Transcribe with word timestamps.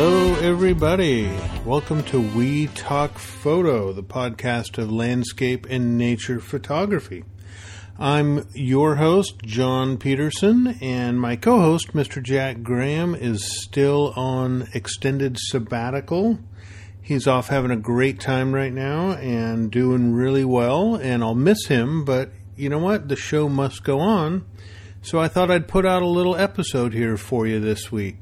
Hello, 0.00 0.36
everybody. 0.36 1.28
Welcome 1.64 2.04
to 2.04 2.20
We 2.20 2.68
Talk 2.68 3.18
Photo, 3.18 3.92
the 3.92 4.04
podcast 4.04 4.78
of 4.78 4.92
landscape 4.92 5.66
and 5.68 5.98
nature 5.98 6.38
photography. 6.38 7.24
I'm 7.98 8.46
your 8.54 8.94
host, 8.94 9.42
John 9.42 9.96
Peterson, 9.96 10.78
and 10.80 11.20
my 11.20 11.34
co 11.34 11.58
host, 11.58 11.94
Mr. 11.94 12.22
Jack 12.22 12.62
Graham, 12.62 13.16
is 13.16 13.60
still 13.60 14.12
on 14.14 14.68
extended 14.72 15.36
sabbatical. 15.36 16.38
He's 17.02 17.26
off 17.26 17.48
having 17.48 17.72
a 17.72 17.76
great 17.76 18.20
time 18.20 18.54
right 18.54 18.72
now 18.72 19.14
and 19.14 19.68
doing 19.68 20.12
really 20.12 20.44
well, 20.44 20.94
and 20.94 21.24
I'll 21.24 21.34
miss 21.34 21.66
him, 21.66 22.04
but 22.04 22.30
you 22.54 22.68
know 22.68 22.78
what? 22.78 23.08
The 23.08 23.16
show 23.16 23.48
must 23.48 23.82
go 23.82 23.98
on. 23.98 24.46
So 25.02 25.18
I 25.18 25.26
thought 25.26 25.50
I'd 25.50 25.66
put 25.66 25.84
out 25.84 26.02
a 26.02 26.06
little 26.06 26.36
episode 26.36 26.94
here 26.94 27.16
for 27.16 27.48
you 27.48 27.58
this 27.58 27.90
week. 27.90 28.18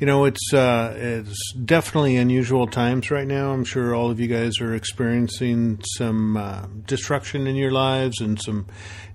You 0.00 0.06
know, 0.06 0.24
it's 0.24 0.54
uh, 0.54 0.94
it's 0.96 1.52
definitely 1.52 2.16
unusual 2.16 2.66
times 2.66 3.10
right 3.10 3.26
now. 3.26 3.50
I'm 3.52 3.64
sure 3.64 3.94
all 3.94 4.10
of 4.10 4.18
you 4.18 4.28
guys 4.28 4.58
are 4.62 4.74
experiencing 4.74 5.82
some 5.98 6.38
uh, 6.38 6.68
disruption 6.86 7.46
in 7.46 7.54
your 7.54 7.70
lives 7.70 8.18
and 8.22 8.40
some 8.40 8.66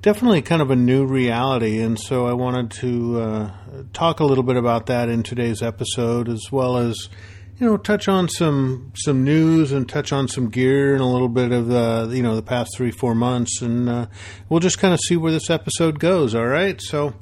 definitely 0.03 0.44
kind 0.44 0.61
of 0.61 0.70
a 0.70 0.75
new 0.75 1.08
reality. 1.08 1.81
And 1.81 1.99
so 1.99 2.27
I 2.27 2.34
wanted 2.34 2.70
to 2.81 3.20
uh, 3.20 3.52
talk 3.94 4.20
a 4.20 4.25
little 4.25 4.44
bit 4.44 4.58
about 4.58 4.85
that 4.85 5.09
in 5.09 5.23
today's 5.23 5.63
episode, 5.63 6.30
as 6.30 6.52
well 6.52 6.77
as 6.77 7.09
you 7.58 7.66
know 7.66 7.77
touch 7.77 8.08
on 8.08 8.30
some 8.30 8.91
some 8.95 9.23
news 9.23 9.72
and 9.72 9.89
touch 9.89 10.13
on 10.13 10.27
some 10.27 10.49
gear 10.49 10.94
and 10.94 11.02
a 11.02 11.08
little 11.08 11.30
bit 11.30 11.52
of 11.52 11.66
the 11.66 12.11
you 12.13 12.22
know 12.22 12.36
the 12.36 12.44
past 12.44 12.77
three 12.77 12.91
four 12.91 13.16
months, 13.16 13.59
and 13.59 13.89
uh, 13.89 14.05
we'll 14.49 14.59
just 14.59 14.77
kind 14.77 14.94
of 14.94 14.99
see 14.99 15.17
where 15.17 15.31
this 15.31 15.49
episode 15.49 15.99
goes. 15.99 16.36
All 16.36 16.45
right, 16.45 16.80
so 16.80 17.16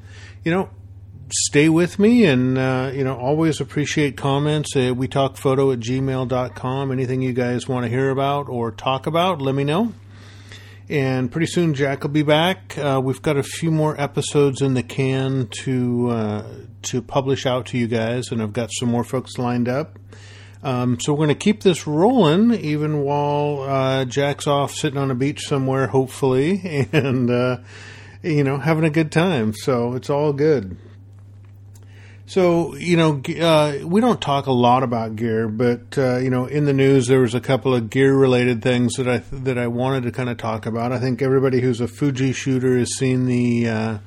you 0.44 0.52
know 0.52 0.70
stay 1.34 1.68
with 1.68 1.98
me 1.98 2.26
and 2.26 2.58
uh, 2.58 2.92
you 2.94 3.04
know 3.04 3.18
always 3.18 3.60
appreciate 3.60 4.16
comments. 4.16 4.76
Uh, 4.76 4.94
we 4.96 5.08
talk 5.08 5.36
photo 5.38 5.72
at 5.72 5.80
gmail.com 5.80 6.92
anything 6.92 7.22
you 7.22 7.34
guys 7.34 7.68
want 7.68 7.86
to 7.86 7.90
hear 7.90 8.10
about 8.10 8.48
or 8.50 8.72
talk 8.72 9.08
about 9.08 9.42
let 9.42 9.56
me 9.56 9.64
know. 9.64 9.94
And 10.90 11.32
pretty 11.32 11.48
soon 11.48 11.74
jack 11.74 12.04
will 12.04 12.12
be 12.12 12.24
back. 12.24 12.78
Uh, 12.78 13.02
we've 13.04 13.22
got 13.22 13.38
a 13.38 13.44
few 13.44 13.72
more 13.72 14.00
episodes 14.00 14.62
in 14.62 14.76
the 14.76 14.84
can 14.84 15.48
to 15.64 16.10
uh, 16.10 16.48
to 16.84 17.02
publish 17.02 17.46
out 17.46 17.66
to 17.68 17.78
you 17.78 17.88
guys 17.88 18.32
and 18.32 18.42
i've 18.42 18.54
got 18.54 18.70
some 18.72 18.90
more 18.90 19.04
folks 19.04 19.38
lined 19.38 19.68
up. 19.68 19.98
Um, 20.62 20.98
so 21.00 21.12
we're 21.12 21.26
going 21.26 21.30
to 21.30 21.36
keep 21.36 21.62
this 21.62 21.88
rolling 21.88 22.54
even 22.54 23.02
while 23.02 23.62
uh, 23.64 24.06
jack's 24.06 24.48
off 24.48 24.74
sitting 24.74 25.00
on 25.00 25.12
a 25.12 25.16
beach 25.16 25.42
somewhere 25.42 25.88
hopefully 25.88 26.88
and 26.94 27.30
uh, 27.30 27.58
you 28.22 28.44
know 28.44 28.60
having 28.60 28.84
a 28.84 28.92
good 28.92 29.12
time. 29.12 29.54
So 29.54 29.96
it's 29.96 30.12
all 30.12 30.32
good 30.32 30.78
so 32.26 32.76
you 32.76 32.96
know, 32.96 33.22
uh, 33.42 33.86
we 33.86 34.00
don't 34.00 34.22
talk 34.22 34.46
a 34.46 34.52
lot 34.52 34.84
about 34.84 35.16
gear, 35.16 35.48
but 35.48 35.98
uh, 35.98 36.18
you 36.18 36.30
know, 36.30 36.46
in 36.46 36.66
the 36.66 36.74
news 36.74 37.08
there 37.08 37.20
was 37.20 37.36
a 37.36 37.42
couple 37.42 37.76
of 37.76 37.90
gear-related 37.90 38.62
things 38.62 38.94
that 38.96 39.08
I 39.08 39.18
that 39.32 39.58
I 39.58 39.68
wanted 39.68 40.04
to 40.04 40.12
kind 40.12 40.30
of 40.30 40.38
talk 40.38 40.66
about. 40.66 40.92
I 40.92 41.00
think 41.00 41.22
everybody 41.22 41.60
who's 41.60 41.82
a 41.82 41.88
Fuji 41.88 42.32
shooter 42.32 42.78
has 42.78 42.96
seen 42.96 43.26
the 43.26 43.68
uh, 43.68 43.98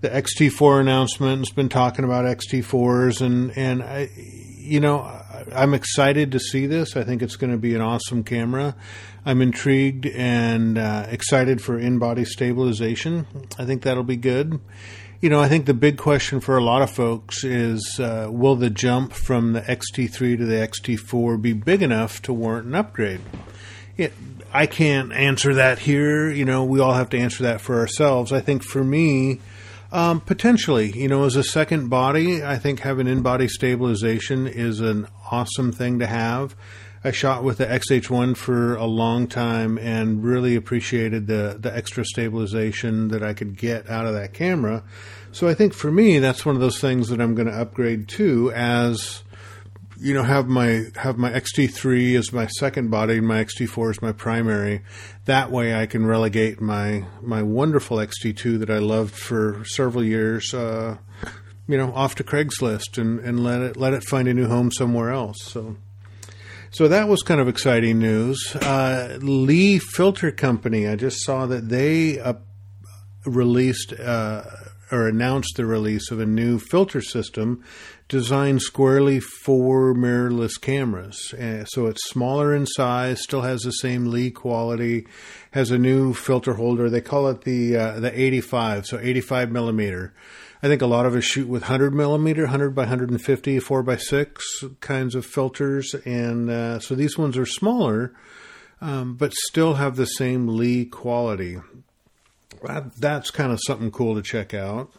the 0.00 0.08
XT4 0.08 0.80
announcement 0.80 1.32
and 1.32 1.40
has 1.46 1.54
been 1.54 1.68
talking 1.68 2.04
about 2.04 2.24
XT4s, 2.24 3.20
and 3.20 3.56
and 3.56 3.82
I, 3.82 4.08
you 4.16 4.80
know, 4.80 5.02
I'm 5.52 5.74
excited 5.74 6.32
to 6.32 6.40
see 6.40 6.66
this. 6.66 6.96
I 6.96 7.04
think 7.04 7.20
it's 7.20 7.36
going 7.36 7.52
to 7.52 7.58
be 7.58 7.74
an 7.74 7.82
awesome 7.82 8.24
camera. 8.24 8.74
I'm 9.26 9.42
intrigued 9.42 10.06
and 10.06 10.78
uh, 10.78 11.06
excited 11.10 11.60
for 11.60 11.78
in-body 11.78 12.24
stabilization. 12.24 13.26
I 13.58 13.66
think 13.66 13.82
that'll 13.82 14.02
be 14.02 14.16
good 14.16 14.60
you 15.20 15.28
know, 15.28 15.40
I 15.40 15.48
think 15.48 15.66
the 15.66 15.74
big 15.74 15.98
question 15.98 16.40
for 16.40 16.56
a 16.56 16.64
lot 16.64 16.80
of 16.80 16.90
folks 16.90 17.44
is 17.44 18.00
uh, 18.00 18.28
will 18.30 18.56
the 18.56 18.70
jump 18.70 19.12
from 19.12 19.52
the 19.52 19.60
XT3 19.60 20.38
to 20.38 20.46
the 20.46 20.54
XT4 20.54 21.40
be 21.40 21.52
big 21.52 21.82
enough 21.82 22.22
to 22.22 22.32
warrant 22.32 22.66
an 22.66 22.74
upgrade? 22.74 23.20
It, 23.98 24.14
I 24.52 24.66
can't 24.66 25.12
answer 25.12 25.54
that 25.54 25.80
here. 25.80 26.30
You 26.30 26.46
know, 26.46 26.64
we 26.64 26.80
all 26.80 26.94
have 26.94 27.10
to 27.10 27.18
answer 27.18 27.42
that 27.44 27.60
for 27.60 27.78
ourselves. 27.78 28.32
I 28.32 28.40
think 28.40 28.62
for 28.62 28.82
me, 28.82 29.40
um, 29.92 30.20
potentially, 30.20 30.90
you 30.92 31.08
know, 31.08 31.24
as 31.24 31.36
a 31.36 31.44
second 31.44 31.88
body, 31.88 32.42
I 32.42 32.56
think 32.56 32.80
having 32.80 33.06
in 33.06 33.20
body 33.20 33.46
stabilization 33.46 34.46
is 34.46 34.80
an 34.80 35.06
awesome 35.30 35.70
thing 35.70 35.98
to 35.98 36.06
have. 36.06 36.56
I 37.02 37.12
shot 37.12 37.42
with 37.42 37.56
the 37.56 37.64
XH1 37.64 38.36
for 38.36 38.74
a 38.76 38.84
long 38.84 39.26
time 39.26 39.78
and 39.78 40.22
really 40.22 40.54
appreciated 40.54 41.26
the 41.28 41.56
the 41.58 41.74
extra 41.74 42.04
stabilization 42.04 43.08
that 43.08 43.22
I 43.22 43.32
could 43.32 43.56
get 43.56 43.88
out 43.88 44.04
of 44.04 44.12
that 44.12 44.34
camera. 44.34 44.82
So 45.32 45.48
I 45.48 45.54
think 45.54 45.74
for 45.74 45.90
me 45.90 46.18
that's 46.18 46.44
one 46.44 46.54
of 46.54 46.60
those 46.60 46.80
things 46.80 47.08
that 47.08 47.20
I'm 47.20 47.34
going 47.34 47.48
to 47.48 47.54
upgrade 47.54 48.08
to 48.08 48.52
as 48.52 49.22
you 50.00 50.14
know 50.14 50.22
have 50.22 50.48
my 50.48 50.86
have 50.96 51.18
my 51.18 51.30
XT3 51.30 52.18
as 52.18 52.32
my 52.32 52.46
second 52.46 52.90
body 52.90 53.18
and 53.18 53.28
my 53.28 53.44
XT4 53.44 53.90
as 53.90 54.02
my 54.02 54.12
primary. 54.12 54.82
That 55.26 55.50
way 55.50 55.74
I 55.74 55.86
can 55.86 56.04
relegate 56.06 56.60
my 56.60 57.04
my 57.20 57.42
wonderful 57.42 57.98
XT2 57.98 58.58
that 58.60 58.70
I 58.70 58.78
loved 58.78 59.14
for 59.14 59.64
several 59.64 60.02
years 60.02 60.52
uh, 60.52 60.96
you 61.68 61.76
know 61.76 61.92
off 61.94 62.16
to 62.16 62.24
Craigslist 62.24 62.98
and 62.98 63.20
and 63.20 63.44
let 63.44 63.60
it 63.60 63.76
let 63.76 63.92
it 63.92 64.02
find 64.04 64.26
a 64.26 64.34
new 64.34 64.48
home 64.48 64.72
somewhere 64.72 65.10
else. 65.10 65.42
So 65.42 65.76
so 66.72 66.88
that 66.88 67.08
was 67.08 67.22
kind 67.22 67.40
of 67.40 67.48
exciting 67.48 67.98
news. 67.98 68.56
Uh, 68.56 69.18
Lee 69.20 69.78
Filter 69.78 70.30
Company, 70.30 70.86
I 70.86 70.94
just 70.96 71.24
saw 71.24 71.46
that 71.46 71.68
they 71.68 72.20
uh, 72.20 72.34
released 73.24 73.92
uh, 73.92 74.42
or 74.90 75.06
announced 75.06 75.54
the 75.56 75.66
release 75.66 76.10
of 76.10 76.20
a 76.20 76.26
new 76.26 76.58
filter 76.58 77.00
system 77.00 77.62
designed 78.08 78.60
squarely 78.60 79.20
for 79.20 79.94
mirrorless 79.94 80.60
cameras. 80.60 81.32
Uh, 81.34 81.64
so 81.64 81.86
it's 81.86 82.08
smaller 82.08 82.54
in 82.54 82.66
size, 82.66 83.22
still 83.22 83.42
has 83.42 83.60
the 83.62 83.70
same 83.70 84.06
Lee 84.06 84.30
quality, 84.30 85.06
has 85.52 85.70
a 85.70 85.78
new 85.78 86.12
filter 86.12 86.54
holder. 86.54 86.90
They 86.90 87.00
call 87.00 87.28
it 87.28 87.42
the 87.42 87.76
uh, 87.76 88.00
the 88.00 88.20
85, 88.20 88.86
so 88.86 88.98
85 88.98 89.50
millimeter. 89.50 90.12
I 90.62 90.68
think 90.68 90.82
a 90.82 90.86
lot 90.86 91.06
of 91.06 91.14
us 91.14 91.24
shoot 91.24 91.48
with 91.48 91.62
100 91.62 91.94
millimeter, 91.94 92.42
100 92.42 92.74
by 92.74 92.82
150, 92.82 93.60
4 93.60 93.82
by 93.82 93.96
6 93.96 94.64
kinds 94.80 95.14
of 95.14 95.24
filters. 95.24 95.94
And 96.04 96.50
uh, 96.50 96.80
so 96.80 96.94
these 96.94 97.16
ones 97.16 97.38
are 97.38 97.46
smaller, 97.46 98.12
um, 98.82 99.14
but 99.14 99.32
still 99.32 99.74
have 99.74 99.96
the 99.96 100.04
same 100.04 100.48
Lee 100.48 100.84
quality. 100.84 101.56
That, 102.62 102.94
that's 102.96 103.30
kind 103.30 103.52
of 103.52 103.60
something 103.64 103.90
cool 103.90 104.14
to 104.14 104.22
check 104.22 104.54
out. 104.54 104.92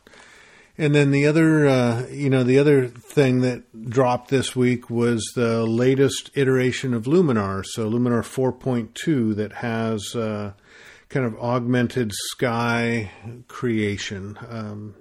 And 0.77 0.95
then 0.95 1.11
the 1.11 1.27
other, 1.27 1.67
uh, 1.67 2.07
you 2.07 2.29
know, 2.29 2.44
the 2.44 2.57
other 2.57 2.88
thing 2.88 3.41
that 3.41 3.89
dropped 3.89 4.29
this 4.29 4.55
week 4.55 4.89
was 4.89 5.23
the 5.35 5.63
latest 5.63 6.31
iteration 6.33 6.94
of 6.94 7.03
Luminar. 7.03 7.63
So 7.66 7.89
Luminar 7.89 8.23
4.2 8.23 9.35
that 9.35 9.53
has 9.53 10.16
uh, 10.16 10.53
kind 11.09 11.25
of 11.25 11.38
augmented 11.39 12.11
sky 12.13 13.11
creation. 13.47 14.39
Um, 14.50 14.95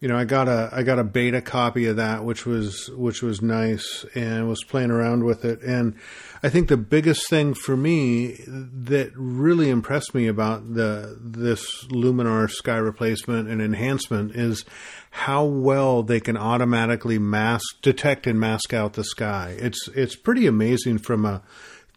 you 0.00 0.06
know, 0.06 0.16
I 0.16 0.24
got 0.24 0.46
a 0.46 0.70
I 0.72 0.84
got 0.84 1.00
a 1.00 1.04
beta 1.04 1.40
copy 1.40 1.86
of 1.86 1.96
that, 1.96 2.24
which 2.24 2.46
was 2.46 2.88
which 2.90 3.20
was 3.20 3.42
nice, 3.42 4.04
and 4.14 4.48
was 4.48 4.62
playing 4.62 4.92
around 4.92 5.24
with 5.24 5.44
it. 5.44 5.60
And 5.62 5.96
I 6.40 6.48
think 6.48 6.68
the 6.68 6.76
biggest 6.76 7.28
thing 7.28 7.52
for 7.52 7.76
me 7.76 8.38
that 8.46 9.10
really 9.16 9.70
impressed 9.70 10.14
me 10.14 10.28
about 10.28 10.74
the 10.74 11.18
this 11.20 11.84
Luminar 11.86 12.48
sky 12.48 12.76
replacement 12.76 13.48
and 13.48 13.60
enhancement 13.60 14.36
is 14.36 14.64
how 15.10 15.44
well 15.44 16.04
they 16.04 16.20
can 16.20 16.36
automatically 16.36 17.18
mask 17.18 17.82
detect 17.82 18.28
and 18.28 18.38
mask 18.38 18.72
out 18.72 18.92
the 18.92 19.04
sky. 19.04 19.56
It's 19.58 19.88
it's 19.96 20.14
pretty 20.14 20.46
amazing 20.46 20.98
from 20.98 21.24
a 21.24 21.42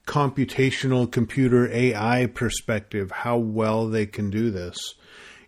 computational 0.07 1.09
computer 1.11 1.71
AI 1.71 2.25
perspective 2.25 3.11
how 3.11 3.37
well 3.37 3.87
they 3.87 4.07
can 4.07 4.31
do 4.31 4.49
this 4.49 4.95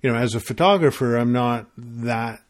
you 0.03 0.11
know, 0.11 0.17
as 0.17 0.35
a 0.35 0.39
photographer, 0.39 1.15
I'm 1.15 1.31
not 1.31 1.67
that 1.77 2.43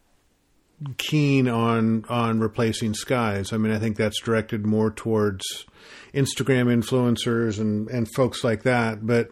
keen 0.97 1.47
on 1.47 2.03
on 2.09 2.39
replacing 2.39 2.93
skies. 2.93 3.53
I 3.53 3.57
mean, 3.57 3.71
I 3.71 3.79
think 3.79 3.95
that's 3.95 4.19
directed 4.19 4.65
more 4.65 4.91
towards 4.91 5.65
Instagram 6.13 6.65
influencers 6.65 7.59
and 7.59 7.87
and 7.89 8.11
folks 8.11 8.43
like 8.43 8.63
that. 8.63 9.05
But 9.05 9.29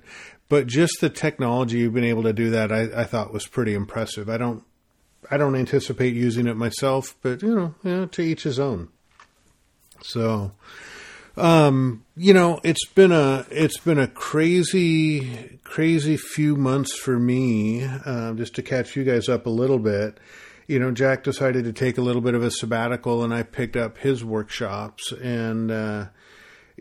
but 0.47 0.68
just 0.68 0.94
the 1.01 1.09
technology 1.09 1.79
you've 1.79 1.94
been 1.94 2.03
able 2.03 2.23
to 2.23 2.33
do 2.33 2.51
that, 2.51 2.71
I, 2.71 3.01
I 3.01 3.03
thought 3.03 3.33
was 3.33 3.47
pretty 3.47 3.73
impressive. 3.73 4.29
I 4.29 4.38
don't 4.38 4.63
I 5.29 5.38
don't 5.38 5.56
anticipate 5.56 6.13
using 6.13 6.47
it 6.47 6.56
myself, 6.56 7.15
but 7.21 7.41
you 7.41 7.56
know, 7.56 7.75
you 7.83 7.91
know 7.91 8.06
to 8.06 8.21
each 8.21 8.44
his 8.44 8.59
own. 8.59 8.89
So, 10.03 10.51
um, 11.38 12.04
you 12.16 12.33
know, 12.33 12.60
it's 12.63 12.86
been 12.86 13.12
a 13.12 13.45
it's 13.50 13.80
been 13.80 14.00
a 14.00 14.07
crazy 14.07 15.60
crazy 15.63 16.18
few 16.18 16.56
months 16.56 16.95
for 16.98 17.18
me. 17.18 17.83
Uh, 17.83 18.33
just 18.33 18.56
to 18.56 18.62
catch 18.62 18.95
you 18.95 19.04
guys 19.04 19.30
up 19.30 19.45
a 19.45 19.50
little 19.50 19.80
bit 19.80 20.19
you 20.72 20.80
know, 20.80 20.89
Jack 20.89 21.25
decided 21.25 21.66
to 21.66 21.74
take 21.74 21.98
a 21.98 22.01
little 22.01 22.22
bit 22.22 22.33
of 22.33 22.44
a 22.44 22.50
sabbatical, 22.50 23.25
and 23.25 23.33
I 23.33 23.44
picked 23.44 23.75
up 23.75 23.98
his 23.98 24.24
workshops. 24.24 25.12
And 25.12 25.69
uh, 25.69 26.06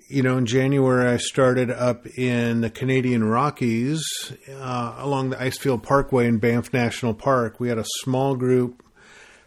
you 0.08 0.23
know, 0.23 0.38
in 0.38 0.47
January, 0.47 1.08
I 1.08 1.17
started 1.17 1.73
up 1.73 2.06
in 2.17 2.61
the 2.61 2.70
Canadian 2.70 3.25
Rockies 3.25 4.32
uh, 4.49 4.94
along 4.99 5.31
the 5.31 5.37
Icefield 5.37 5.82
Parkway 5.82 6.29
in 6.29 6.38
Banff 6.38 6.73
National 6.73 7.14
Park. 7.14 7.58
We 7.58 7.69
had 7.69 7.79
a 7.79 7.85
small 8.02 8.37
group, 8.37 8.85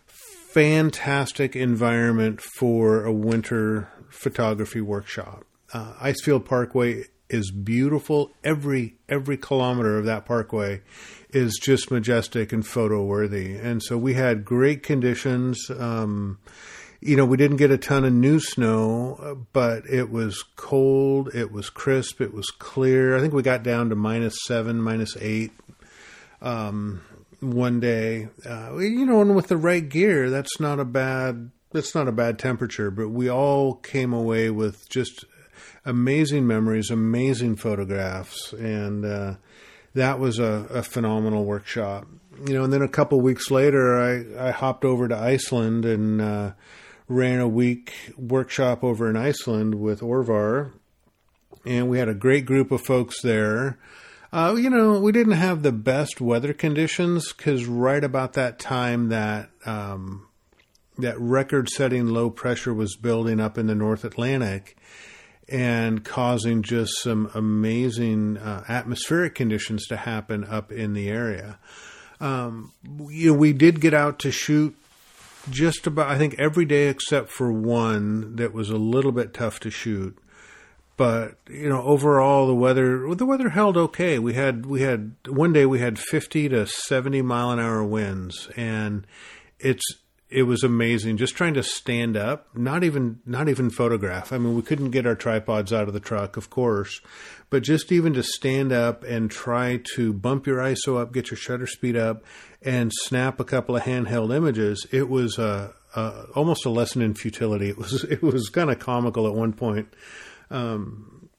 fantastic 0.05 1.55
environment 1.55 2.41
for 2.41 3.05
a 3.05 3.13
winter 3.13 3.87
photography 4.13 4.81
workshop. 4.81 5.45
Uh, 5.73 5.93
Icefield 6.01 6.45
Parkway 6.45 7.05
is 7.29 7.51
beautiful. 7.51 8.31
Every 8.43 8.95
every 9.09 9.37
kilometer 9.37 9.97
of 9.97 10.05
that 10.05 10.25
parkway 10.25 10.81
is 11.31 11.59
just 11.61 11.89
majestic 11.89 12.53
and 12.53 12.65
photo 12.65 13.03
worthy. 13.03 13.55
And 13.55 13.81
so 13.81 13.97
we 13.97 14.13
had 14.13 14.45
great 14.45 14.83
conditions. 14.83 15.69
Um, 15.71 16.37
you 17.01 17.17
know, 17.17 17.25
we 17.25 17.35
didn't 17.37 17.57
get 17.57 17.71
a 17.71 17.77
ton 17.77 18.05
of 18.05 18.13
new 18.13 18.39
snow, 18.39 19.45
but 19.51 19.83
it 19.89 20.09
was 20.09 20.41
cold, 20.55 21.33
it 21.33 21.51
was 21.51 21.69
crisp, 21.69 22.21
it 22.21 22.33
was 22.33 22.49
clear. 22.51 23.17
I 23.17 23.19
think 23.19 23.33
we 23.33 23.41
got 23.41 23.63
down 23.63 23.89
to 23.89 23.95
minus 23.95 24.37
seven, 24.45 24.81
minus 24.81 25.17
eight 25.19 25.51
um, 26.41 27.01
one 27.41 27.79
day. 27.79 28.29
Uh, 28.47 28.77
you 28.77 29.05
know, 29.05 29.21
and 29.21 29.35
with 29.35 29.47
the 29.47 29.57
right 29.57 29.87
gear, 29.87 30.29
that's 30.29 30.59
not 30.61 30.79
a 30.79 30.85
bad 30.85 31.51
that's 31.73 31.95
not 31.95 32.07
a 32.07 32.11
bad 32.11 32.39
temperature. 32.39 32.91
But 32.91 33.09
we 33.09 33.29
all 33.29 33.75
came 33.75 34.13
away 34.13 34.49
with 34.49 34.87
just 34.89 35.25
amazing 35.85 36.47
memories, 36.47 36.89
amazing 36.89 37.55
photographs, 37.57 38.53
and 38.53 39.05
uh, 39.05 39.35
that 39.93 40.19
was 40.19 40.39
a, 40.39 40.67
a, 40.69 40.83
phenomenal 40.83 41.45
workshop. 41.45 42.07
You 42.45 42.53
know, 42.53 42.63
and 42.63 42.73
then 42.73 42.81
a 42.81 42.87
couple 42.87 43.19
weeks 43.21 43.51
later, 43.51 43.97
I, 43.97 44.47
I 44.47 44.51
hopped 44.51 44.85
over 44.85 45.07
to 45.07 45.15
Iceland 45.15 45.85
and 45.85 46.21
uh, 46.21 46.51
ran 47.07 47.39
a 47.39 47.47
week 47.47 47.93
workshop 48.17 48.83
over 48.83 49.09
in 49.09 49.15
Iceland 49.15 49.75
with 49.75 50.01
Orvar, 50.01 50.71
and 51.65 51.89
we 51.89 51.99
had 51.99 52.09
a 52.09 52.15
great 52.15 52.45
group 52.45 52.71
of 52.71 52.81
folks 52.81 53.21
there. 53.21 53.77
Uh, 54.31 54.55
you 54.57 54.69
know, 54.69 54.99
we 54.99 55.11
didn't 55.11 55.33
have 55.33 55.61
the 55.61 55.71
best 55.71 56.19
weather 56.19 56.53
conditions 56.53 57.31
because 57.33 57.67
right 57.67 58.03
about 58.03 58.33
that 58.33 58.57
time 58.57 59.09
that 59.09 59.51
um, 59.63 60.25
that 60.97 61.19
record-setting 61.19 62.07
low 62.07 62.29
pressure 62.29 62.73
was 62.73 62.95
building 62.95 63.39
up 63.39 63.57
in 63.57 63.67
the 63.67 63.75
North 63.75 64.03
Atlantic 64.03 64.77
and 65.49 66.03
causing 66.03 66.61
just 66.61 66.91
some 67.01 67.29
amazing 67.33 68.37
uh, 68.37 68.63
atmospheric 68.67 69.35
conditions 69.35 69.85
to 69.87 69.97
happen 69.97 70.43
up 70.43 70.71
in 70.71 70.93
the 70.93 71.09
area. 71.09 71.59
Um, 72.19 72.71
you 73.09 73.31
know, 73.31 73.37
we 73.37 73.53
did 73.53 73.81
get 73.81 73.93
out 73.93 74.19
to 74.19 74.31
shoot 74.31 74.75
just 75.49 75.85
about, 75.87 76.09
I 76.09 76.17
think, 76.17 76.35
every 76.39 76.65
day 76.65 76.87
except 76.87 77.29
for 77.29 77.51
one 77.51 78.37
that 78.37 78.53
was 78.53 78.69
a 78.69 78.77
little 78.77 79.11
bit 79.11 79.33
tough 79.33 79.59
to 79.61 79.69
shoot. 79.69 80.17
But 80.95 81.37
you 81.49 81.69
know, 81.69 81.81
overall, 81.81 82.45
the 82.45 82.53
weather 82.53 83.13
the 83.15 83.25
weather 83.25 83.49
held 83.49 83.77
okay. 83.77 84.19
We 84.19 84.35
had 84.35 84.67
we 84.67 84.81
had 84.81 85.15
one 85.27 85.51
day 85.51 85.65
we 85.65 85.79
had 85.79 85.97
fifty 85.97 86.47
to 86.49 86.67
seventy 86.67 87.23
mile 87.23 87.49
an 87.49 87.59
hour 87.59 87.83
winds, 87.83 88.47
and 88.55 89.07
it's 89.59 89.83
it 90.33 90.43
was 90.43 90.63
amazing 90.63 91.17
just 91.17 91.35
trying 91.35 91.53
to 91.53 91.63
stand 91.63 92.17
up 92.17 92.47
not 92.55 92.83
even 92.83 93.19
not 93.25 93.47
even 93.47 93.69
photograph. 93.69 94.33
I 94.33 94.37
mean 94.37 94.55
we 94.55 94.61
couldn't 94.61 94.91
get 94.91 95.05
our 95.05 95.15
tripods 95.15 95.71
out 95.71 95.87
of 95.87 95.93
the 95.93 95.99
truck 95.99 96.37
of 96.37 96.49
course 96.49 97.01
but 97.49 97.63
just 97.63 97.91
even 97.91 98.13
to 98.13 98.23
stand 98.23 98.71
up 98.71 99.03
and 99.03 99.29
try 99.29 99.79
to 99.95 100.11
bump 100.11 100.47
your 100.47 100.57
iso 100.57 100.99
up 100.99 101.13
get 101.13 101.29
your 101.29 101.37
shutter 101.37 101.67
speed 101.67 101.95
up 101.95 102.23
and 102.61 102.91
snap 102.93 103.39
a 103.39 103.43
couple 103.43 103.75
of 103.75 103.83
handheld 103.83 104.35
images 104.35 104.87
it 104.91 105.09
was 105.09 105.37
a, 105.37 105.73
almost 106.35 106.65
a 106.65 106.69
lesson 106.69 107.01
in 107.01 107.13
futility. 107.13 107.69
It 107.69 107.77
was 107.77 108.03
it 108.09 108.21
was 108.21 108.49
kind 108.49 108.71
of 108.71 108.79
comical 108.79 109.27
at 109.27 109.33
one 109.33 109.53
point. 109.53 109.93
Um, 110.49 111.29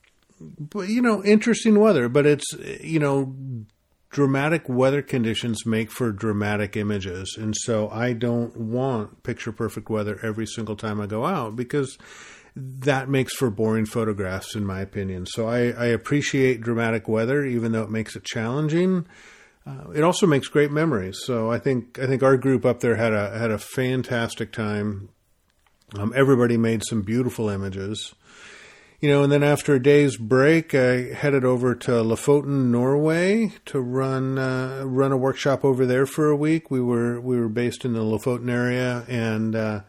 but 0.41 0.89
you 0.89 1.01
know 1.01 1.25
interesting 1.25 1.79
weather 1.79 2.09
but 2.09 2.27
it's 2.27 2.53
you 2.83 2.99
know 2.99 3.35
dramatic 4.15 4.69
weather 4.69 5.03
conditions 5.03 5.67
make 5.67 5.91
for 5.91 6.13
dramatic 6.13 6.77
images. 6.77 7.37
And 7.37 7.53
so 7.63 7.89
I 7.89 8.13
don't 8.13 8.57
want 8.57 9.25
picture 9.25 9.51
perfect 9.51 9.91
weather 9.91 10.21
every 10.23 10.47
single 10.47 10.77
time 10.77 11.01
I 11.01 11.07
go 11.07 11.27
out 11.27 11.57
because 11.57 11.99
that 12.55 13.09
makes 13.09 13.35
for 13.35 13.51
boring 13.51 13.87
photographs, 13.87 14.55
in 14.55 14.65
my 14.65 14.81
opinion. 14.81 15.27
So 15.27 15.49
I, 15.49 15.71
I 15.71 15.87
appreciate 15.87 16.61
dramatic 16.61 17.09
weather, 17.09 17.45
even 17.45 17.73
though 17.73 17.83
it 17.83 17.91
makes 17.91 18.15
it 18.15 18.23
challenging. 18.23 19.05
Uh, 19.67 19.91
it 19.91 20.05
also 20.05 20.29
makes 20.29 20.47
great 20.47 20.71
memories. 20.71 21.19
So 21.25 21.51
I 21.51 21.59
think 21.59 21.99
I 21.99 22.07
think 22.07 22.23
our 22.23 22.37
group 22.37 22.65
up 22.65 22.79
there 22.79 22.95
had 22.95 23.13
a 23.13 23.37
had 23.37 23.51
a 23.51 23.59
fantastic 23.59 24.53
time. 24.53 25.09
Um, 25.99 26.13
everybody 26.15 26.57
made 26.57 26.85
some 26.85 27.03
beautiful 27.03 27.49
images 27.49 28.15
you 29.05 29.11
know, 29.11 29.23
and 29.23 29.31
then 29.31 29.43
after 29.43 29.75
a 29.75 29.83
day's 29.83 30.17
break, 30.17 30.75
I 30.75 31.13
headed 31.13 31.45
over 31.45 31.75
to 31.75 31.91
Lofoten, 31.91 32.71
Norway, 32.71 33.53
to 33.67 33.79
run 33.79 34.39
uh, 34.39 34.83
run 34.87 35.13
a 35.13 35.17
workshop 35.19 35.63
over 35.63 35.85
there 35.85 36.07
for 36.07 36.31
a 36.31 36.37
week. 36.37 36.71
We 36.71 36.81
were 36.81 37.21
we 37.21 37.39
were 37.39 37.51
based 37.51 37.85
in 37.85 37.93
the 37.93 38.01
Lofoten 38.01 38.49
area, 38.49 39.05
and 39.07 39.55
uh, 39.55 39.81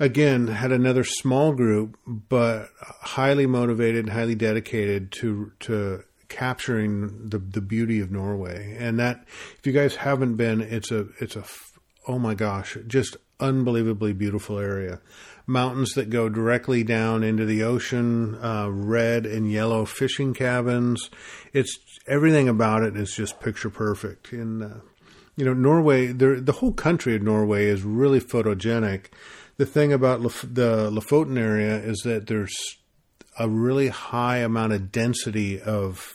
again 0.00 0.46
had 0.46 0.72
another 0.72 1.04
small 1.04 1.52
group, 1.52 1.98
but 2.06 2.70
highly 2.78 3.44
motivated, 3.44 4.08
highly 4.08 4.34
dedicated 4.34 5.12
to 5.12 5.52
to 5.60 6.04
capturing 6.30 7.28
the 7.28 7.38
the 7.38 7.60
beauty 7.60 8.00
of 8.00 8.10
Norway. 8.10 8.74
And 8.80 8.98
that, 8.98 9.26
if 9.58 9.66
you 9.66 9.74
guys 9.74 9.96
haven't 9.96 10.36
been, 10.36 10.62
it's 10.62 10.90
a 10.90 11.08
it's 11.20 11.36
a 11.36 11.44
oh 12.08 12.18
my 12.18 12.32
gosh, 12.32 12.78
just 12.86 13.18
unbelievably 13.38 14.14
beautiful 14.14 14.58
area 14.58 14.98
mountains 15.46 15.92
that 15.94 16.10
go 16.10 16.28
directly 16.28 16.82
down 16.82 17.22
into 17.22 17.44
the 17.44 17.62
ocean, 17.62 18.34
uh, 18.42 18.68
red 18.70 19.26
and 19.26 19.50
yellow 19.50 19.84
fishing 19.84 20.34
cabins. 20.34 21.10
It's 21.52 21.78
everything 22.06 22.48
about 22.48 22.82
it 22.82 22.96
is 22.96 23.14
just 23.14 23.40
picture 23.40 23.70
perfect. 23.70 24.32
And 24.32 24.62
uh, 24.62 24.78
you 25.36 25.44
know, 25.44 25.54
Norway, 25.54 26.12
the 26.12 26.56
whole 26.58 26.72
country 26.72 27.14
of 27.14 27.22
Norway 27.22 27.66
is 27.66 27.82
really 27.82 28.20
photogenic. 28.20 29.06
The 29.58 29.66
thing 29.66 29.92
about 29.92 30.20
Lef- 30.20 30.46
the 30.50 30.90
Lofoten 30.90 31.38
area 31.38 31.76
is 31.76 31.98
that 32.04 32.26
there's 32.26 32.56
a 33.38 33.48
really 33.48 33.88
high 33.88 34.38
amount 34.38 34.72
of 34.72 34.90
density 34.90 35.60
of 35.60 36.12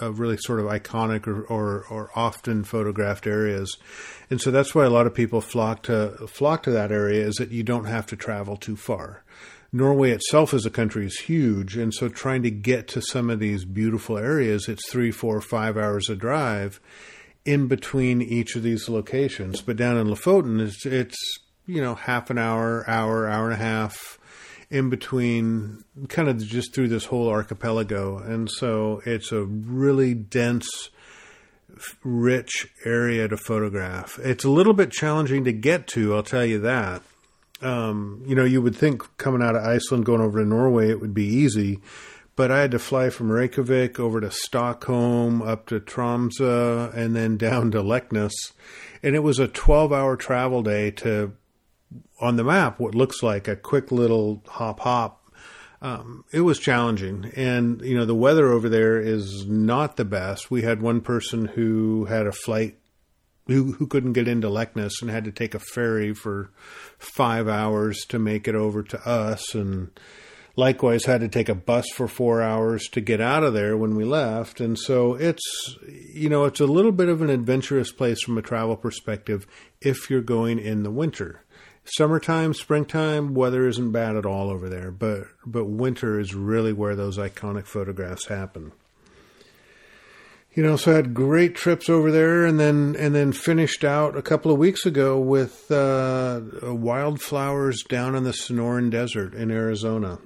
of 0.00 0.18
really 0.18 0.36
sort 0.36 0.60
of 0.60 0.66
iconic 0.66 1.26
or, 1.26 1.44
or, 1.44 1.86
or, 1.88 2.10
often 2.14 2.64
photographed 2.64 3.26
areas. 3.26 3.78
And 4.28 4.40
so 4.40 4.50
that's 4.50 4.74
why 4.74 4.84
a 4.84 4.90
lot 4.90 5.06
of 5.06 5.14
people 5.14 5.40
flock 5.40 5.82
to 5.84 6.26
flock 6.28 6.62
to 6.64 6.70
that 6.72 6.90
area 6.90 7.24
is 7.24 7.36
that 7.36 7.52
you 7.52 7.62
don't 7.62 7.84
have 7.84 8.06
to 8.06 8.16
travel 8.16 8.56
too 8.56 8.76
far. 8.76 9.22
Norway 9.72 10.10
itself 10.10 10.54
as 10.54 10.64
a 10.64 10.70
country 10.70 11.06
is 11.06 11.18
huge, 11.20 11.76
and 11.76 11.92
so 11.92 12.08
trying 12.08 12.42
to 12.42 12.50
get 12.50 12.88
to 12.88 13.02
some 13.02 13.28
of 13.28 13.40
these 13.40 13.64
beautiful 13.64 14.16
areas, 14.16 14.68
it's 14.68 14.88
three, 14.90 15.10
four, 15.10 15.40
five 15.40 15.76
hours 15.76 16.08
a 16.08 16.16
drive 16.16 16.80
in 17.44 17.68
between 17.68 18.22
each 18.22 18.56
of 18.56 18.62
these 18.62 18.88
locations. 18.88 19.60
But 19.60 19.76
down 19.76 19.96
in 19.96 20.08
Lofoten, 20.08 20.60
it's, 20.60 20.86
it's 20.86 21.16
you 21.66 21.80
know 21.82 21.94
half 21.94 22.30
an 22.30 22.38
hour, 22.38 22.88
hour, 22.88 23.28
hour 23.28 23.44
and 23.44 23.54
a 23.54 23.64
half 23.64 24.18
in 24.70 24.90
between, 24.90 25.84
kind 26.08 26.28
of 26.28 26.44
just 26.44 26.74
through 26.74 26.88
this 26.88 27.04
whole 27.04 27.28
archipelago. 27.28 28.18
And 28.18 28.50
so 28.50 29.00
it's 29.04 29.30
a 29.30 29.44
really 29.44 30.14
dense, 30.14 30.90
rich 32.04 32.68
area 32.84 33.28
to 33.28 33.36
photograph. 33.36 34.18
It's 34.22 34.44
a 34.44 34.50
little 34.50 34.74
bit 34.74 34.90
challenging 34.90 35.44
to 35.44 35.52
get 35.52 35.86
to, 35.88 36.14
I'll 36.14 36.22
tell 36.22 36.44
you 36.44 36.58
that. 36.60 37.02
Um, 37.62 38.22
you 38.26 38.34
know, 38.34 38.44
you 38.44 38.60
would 38.60 38.76
think 38.76 39.16
coming 39.16 39.42
out 39.42 39.56
of 39.56 39.64
Iceland, 39.64 40.04
going 40.04 40.20
over 40.20 40.40
to 40.40 40.48
Norway, 40.48 40.90
it 40.90 41.00
would 41.00 41.14
be 41.14 41.24
easy. 41.24 41.80
But 42.36 42.50
I 42.50 42.60
had 42.60 42.70
to 42.72 42.78
fly 42.78 43.08
from 43.08 43.32
Reykjavik 43.32 43.98
over 43.98 44.20
to 44.20 44.30
Stockholm, 44.30 45.40
up 45.40 45.66
to 45.66 45.80
Tromsø, 45.80 46.94
and 46.94 47.16
then 47.16 47.36
down 47.38 47.70
to 47.70 47.82
Leknes. 47.82 48.52
And 49.02 49.14
it 49.14 49.22
was 49.22 49.38
a 49.38 49.48
12 49.48 49.92
hour 49.92 50.16
travel 50.16 50.62
day 50.62 50.90
to 50.92 51.32
on 52.20 52.36
the 52.36 52.44
map 52.44 52.80
what 52.80 52.94
looks 52.94 53.22
like 53.22 53.46
a 53.46 53.56
quick 53.56 53.90
little 53.90 54.42
hop 54.46 54.80
hop. 54.80 55.22
Um, 55.86 56.24
it 56.32 56.40
was 56.40 56.58
challenging, 56.58 57.30
and 57.36 57.80
you 57.80 57.96
know 57.96 58.04
the 58.04 58.14
weather 58.14 58.50
over 58.50 58.68
there 58.68 58.98
is 58.98 59.46
not 59.46 59.96
the 59.96 60.04
best. 60.04 60.50
We 60.50 60.62
had 60.62 60.82
one 60.82 61.00
person 61.00 61.44
who 61.44 62.06
had 62.06 62.26
a 62.26 62.32
flight 62.32 62.76
who 63.46 63.70
who 63.70 63.86
couldn't 63.86 64.14
get 64.14 64.26
into 64.26 64.48
Leknes 64.48 65.00
and 65.00 65.08
had 65.08 65.22
to 65.26 65.30
take 65.30 65.54
a 65.54 65.60
ferry 65.60 66.12
for 66.12 66.50
five 66.98 67.46
hours 67.46 68.04
to 68.08 68.18
make 68.18 68.48
it 68.48 68.56
over 68.56 68.82
to 68.82 69.08
us, 69.08 69.54
and 69.54 69.90
likewise 70.56 71.04
had 71.04 71.20
to 71.20 71.28
take 71.28 71.48
a 71.48 71.54
bus 71.54 71.86
for 71.94 72.08
four 72.08 72.42
hours 72.42 72.88
to 72.88 73.00
get 73.00 73.20
out 73.20 73.44
of 73.44 73.54
there 73.54 73.76
when 73.76 73.94
we 73.94 74.04
left. 74.04 74.60
And 74.60 74.76
so 74.76 75.14
it's 75.14 75.76
you 75.86 76.28
know 76.28 76.46
it's 76.46 76.58
a 76.58 76.66
little 76.66 76.90
bit 76.90 77.08
of 77.08 77.22
an 77.22 77.30
adventurous 77.30 77.92
place 77.92 78.20
from 78.24 78.36
a 78.36 78.42
travel 78.42 78.76
perspective 78.76 79.46
if 79.80 80.10
you're 80.10 80.20
going 80.20 80.58
in 80.58 80.82
the 80.82 80.90
winter 80.90 81.44
summertime, 81.88 82.54
springtime, 82.54 83.34
weather 83.34 83.66
isn't 83.66 83.92
bad 83.92 84.16
at 84.16 84.26
all 84.26 84.50
over 84.50 84.68
there, 84.68 84.90
but 84.90 85.24
but 85.44 85.66
winter 85.66 86.18
is 86.18 86.34
really 86.34 86.72
where 86.72 86.96
those 86.96 87.18
iconic 87.18 87.66
photographs 87.66 88.26
happen. 88.26 88.72
You 90.54 90.62
know, 90.62 90.76
so 90.76 90.92
I 90.92 90.96
had 90.96 91.12
great 91.12 91.54
trips 91.54 91.90
over 91.90 92.10
there, 92.10 92.46
and 92.46 92.58
then 92.58 92.96
and 92.98 93.14
then 93.14 93.32
finished 93.32 93.84
out 93.84 94.16
a 94.16 94.22
couple 94.22 94.50
of 94.50 94.58
weeks 94.58 94.86
ago 94.86 95.20
with 95.20 95.70
uh, 95.70 96.40
wildflowers 96.62 97.82
down 97.82 98.14
in 98.14 98.24
the 98.24 98.30
Sonoran 98.30 98.90
Desert 98.90 99.34
in 99.34 99.50
Arizona. 99.50 100.18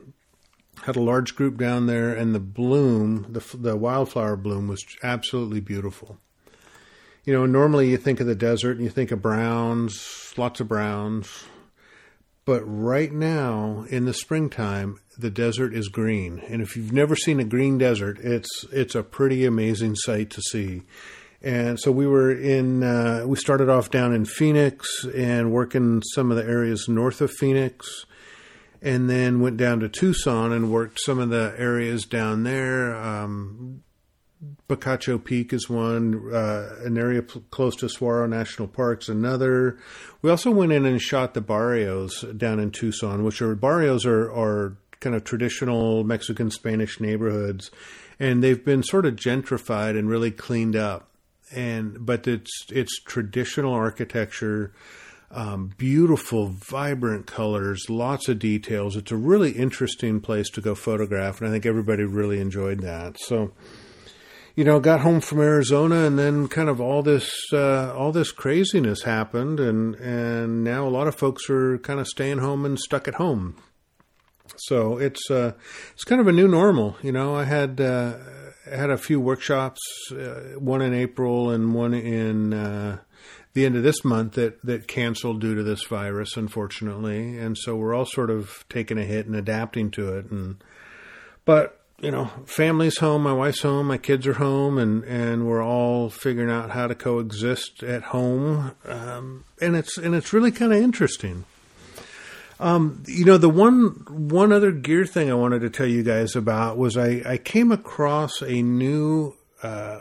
Had 0.85 0.97
a 0.97 1.02
large 1.02 1.35
group 1.35 1.59
down 1.59 1.87
there, 1.87 2.14
and 2.14 2.33
the 2.35 2.40
bloom, 2.40 3.26
the 3.29 3.45
the 3.57 3.76
wildflower 3.76 4.37
bloom, 4.37 4.69
was 4.69 4.85
absolutely 5.02 5.61
beautiful. 5.61 6.19
You 7.25 7.35
know, 7.35 7.47
normally 7.47 7.91
you 7.91 7.97
think 7.97 8.21
of 8.21 8.27
the 8.27 8.35
desert 8.35 8.77
and 8.77 8.85
you 8.85 8.91
think 8.91 9.11
of 9.11 9.21
browns, 9.23 10.33
lots 10.37 10.61
of 10.61 10.69
browns. 10.69 11.45
But 12.47 12.62
right 12.62 13.12
now 13.12 13.85
in 13.91 14.07
the 14.07 14.15
springtime, 14.15 14.99
the 15.17 15.31
desert 15.31 15.75
is 15.75 15.89
green. 15.89 16.43
And 16.49 16.62
if 16.62 16.77
you've 16.77 16.93
never 16.93 17.15
seen 17.15 17.39
a 17.39 17.45
green 17.45 17.79
desert, 17.79 18.19
it's 18.21 18.65
it's 18.73 18.95
a 18.95 19.03
pretty 19.03 19.45
amazing 19.45 19.97
sight 19.97 20.31
to 20.31 20.43
see. 20.43 20.83
And 21.43 21.81
so 21.81 21.91
we 21.91 22.07
were 22.07 22.31
in, 22.31 22.83
uh, 22.83 23.25
we 23.27 23.37
started 23.37 23.71
off 23.71 23.91
down 23.91 24.12
in 24.12 24.27
Phoenix 24.27 25.05
and 25.05 25.50
working 25.50 26.03
some 26.15 26.31
of 26.31 26.37
the 26.37 26.45
areas 26.45 26.87
north 26.87 27.23
of 27.23 27.31
Phoenix, 27.31 28.05
and 28.83 29.09
then 29.09 29.41
went 29.41 29.57
down 29.57 29.81
to 29.81 29.89
Tucson 29.89 30.53
and 30.53 30.71
worked 30.71 31.00
some 31.00 31.19
of 31.19 31.31
the 31.31 31.55
areas 31.57 32.05
down 32.05 32.43
there. 32.43 32.95
Um, 32.95 33.83
Picacho 34.68 35.23
Peak 35.23 35.52
is 35.52 35.68
one, 35.68 36.32
uh, 36.32 36.76
an 36.85 36.97
area 36.97 37.23
close 37.23 37.76
to 37.76 37.88
Saguaro 37.88 38.26
National 38.26 38.68
Park 38.68 39.02
is 39.02 39.09
another. 39.09 39.78
We 40.23 40.30
also 40.30 40.50
went 40.50 40.73
in 40.73 40.87
and 40.87 41.00
shot 41.00 41.35
the 41.35 41.42
barrios 41.42 42.23
down 42.37 42.59
in 42.59 42.70
Tucson, 42.70 43.23
which 43.23 43.42
are 43.42 43.54
barrios 43.54 44.06
are, 44.06 44.32
are 44.32 44.76
kind 45.00 45.14
of 45.14 45.25
traditional 45.25 46.04
Mexican 46.04 46.50
Spanish 46.50 47.00
neighborhoods, 47.00 47.70
and 48.18 48.42
they've 48.42 48.64
been 48.64 48.82
sort 48.82 49.04
of 49.04 49.16
gentrified 49.16 49.99
and 49.99 50.09
really 50.09 50.30
cleaned 50.30 50.76
up. 50.76 51.09
And 51.52 52.06
but 52.06 52.28
it's 52.28 52.66
it's 52.70 53.00
traditional 53.00 53.75
architecture, 53.75 54.73
um, 55.32 55.75
beautiful, 55.76 56.47
vibrant 56.47 57.26
colors, 57.26 57.90
lots 57.90 58.28
of 58.28 58.38
details. 58.38 58.94
It's 58.97 59.11
a 59.11 59.16
really 59.16 59.50
interesting 59.50 60.20
place 60.20 60.49
to 60.50 60.61
go 60.61 60.75
photograph, 60.76 61.40
and 61.40 61.49
I 61.49 61.52
think 61.52 61.66
everybody 61.66 62.04
really 62.04 62.40
enjoyed 62.40 62.80
that. 62.80 63.18
So 63.18 63.50
you 64.57 64.64
know, 64.64 64.80
got 64.80 65.00
home 65.00 65.21
from 65.21 65.40
Arizona, 65.40 66.07
and 66.07 66.19
then 66.19 66.49
kind 66.49 66.69
of 66.69 66.80
all 66.80 67.02
this 67.02 67.30
uh, 67.52 67.95
all 67.95 68.12
this 68.12 68.33
craziness 68.33 69.02
happened, 69.02 69.61
and 69.61 69.95
and 69.97 70.64
now 70.64 70.87
a 70.87 70.90
lot 70.90 71.07
of 71.07 71.14
folks 71.14 71.49
are 71.49 71.78
kind 71.78 72.00
of 72.00 72.09
staying 72.09 72.38
home 72.38 72.64
and 72.64 72.78
stuck 72.78 73.09
at 73.09 73.14
home. 73.14 73.57
So 74.57 74.99
it's 74.99 75.30
uh, 75.30 75.52
it's 75.92 76.04
kind 76.04 76.21
of 76.21 76.26
a 76.26 76.33
new 76.33 76.49
normal. 76.49 76.97
You 77.02 77.12
know, 77.12 77.35
I 77.35 77.45
had 77.45 77.80
uh, 77.80 78.19
had 78.71 78.90
a 78.90 78.99
few 78.99 79.21
workshops, 79.21 79.80
uh, 80.12 80.59
one 80.59 80.83
in 80.83 80.92
April 80.92 81.50
and 81.50 81.75
one 81.75 81.95
in 81.95 82.52
uh, 82.52 82.99
the 83.52 83.64
end 83.64 83.76
of 83.76 83.83
this 83.83 84.04
month 84.04 84.35
that 84.35 84.62
that 84.62 84.87
canceled 84.87 85.40
due 85.40 85.54
to 85.54 85.62
this 85.62 85.85
virus, 85.85 86.37
unfortunately. 86.37 87.38
And 87.38 87.57
so 87.57 87.76
we're 87.76 87.95
all 87.95 88.07
sort 88.07 88.30
of 88.30 88.64
taking 88.69 88.99
a 88.99 89.04
hit 89.04 89.26
and 89.26 89.37
adapting 89.37 89.90
to 89.92 90.16
it. 90.19 90.30
And 90.30 90.62
but 91.45 91.80
you 92.00 92.11
know, 92.11 92.30
family's 92.47 92.99
home, 92.99 93.23
my 93.23 93.33
wife's 93.33 93.61
home, 93.61 93.87
my 93.87 93.99
kids 93.99 94.26
are 94.26 94.35
home, 94.35 94.78
and 94.78 95.04
and 95.04 95.47
we're 95.47 95.62
all 95.62 96.09
figuring 96.09 96.50
out 96.50 96.71
how 96.71 96.87
to 96.87 96.95
coexist 96.95 97.83
at 97.83 98.02
home. 98.04 98.75
Um, 98.85 99.45
and 99.61 99.76
it's 99.76 99.99
and 99.99 100.14
it's 100.14 100.33
really 100.33 100.50
kind 100.50 100.73
of 100.73 100.80
interesting. 100.80 101.45
Um, 102.59 103.02
you 103.07 103.25
know, 103.25 103.38
the 103.38 103.49
one 103.49 104.04
one 104.09 104.52
other 104.52 104.73
gear 104.73 105.04
thing 105.04 105.30
I 105.30 105.35
wanted 105.35 105.61
to 105.61 105.71
tell 105.71 105.87
you 105.87 106.02
guys 106.02 106.37
about 106.37 106.78
was 106.78 106.97
I, 106.97 107.23
I 107.25 107.37
came 107.38 107.73
across 107.73 108.42
a 108.42 108.62
new 108.62 109.35
uh, 109.62 110.00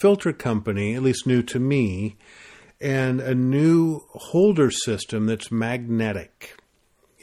filter 0.00 0.32
company, 0.32 0.94
at 0.94 1.02
least 1.02 1.26
new 1.26 1.42
to 1.44 1.58
me, 1.58 2.16
and 2.80 3.20
a 3.20 3.34
new 3.34 4.00
holder 4.10 4.70
system 4.70 5.26
that's 5.26 5.50
magnetic. 5.50 6.56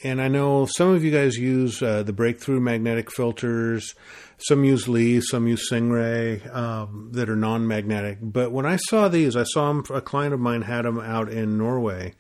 And 0.04 0.22
I 0.22 0.28
know 0.28 0.66
some 0.66 0.90
of 0.90 1.04
you 1.04 1.12
guys 1.12 1.36
use 1.36 1.82
uh, 1.82 2.04
the 2.04 2.14
breakthrough 2.14 2.60
magnetic 2.60 3.12
filters. 3.12 3.96
Some 4.38 4.64
use 4.64 4.88
Lee, 4.88 5.20
some 5.20 5.48
use 5.48 5.68
Singh-Ray 5.68 6.44
um, 6.44 7.10
that 7.12 7.30
are 7.30 7.36
non-magnetic. 7.36 8.20
But 8.22 8.52
when 8.52 8.66
I 8.66 8.78
saw 8.78 9.10
these, 9.10 9.36
I 9.36 9.44
saw 9.44 9.68
them. 9.68 9.84
A 9.94 10.02
client 10.02 10.34
of 10.34 10.40
mine 10.40 10.62
had 10.62 10.86
them 10.86 11.00
out 11.00 11.30
in 11.30 11.58
Norway 11.58 12.14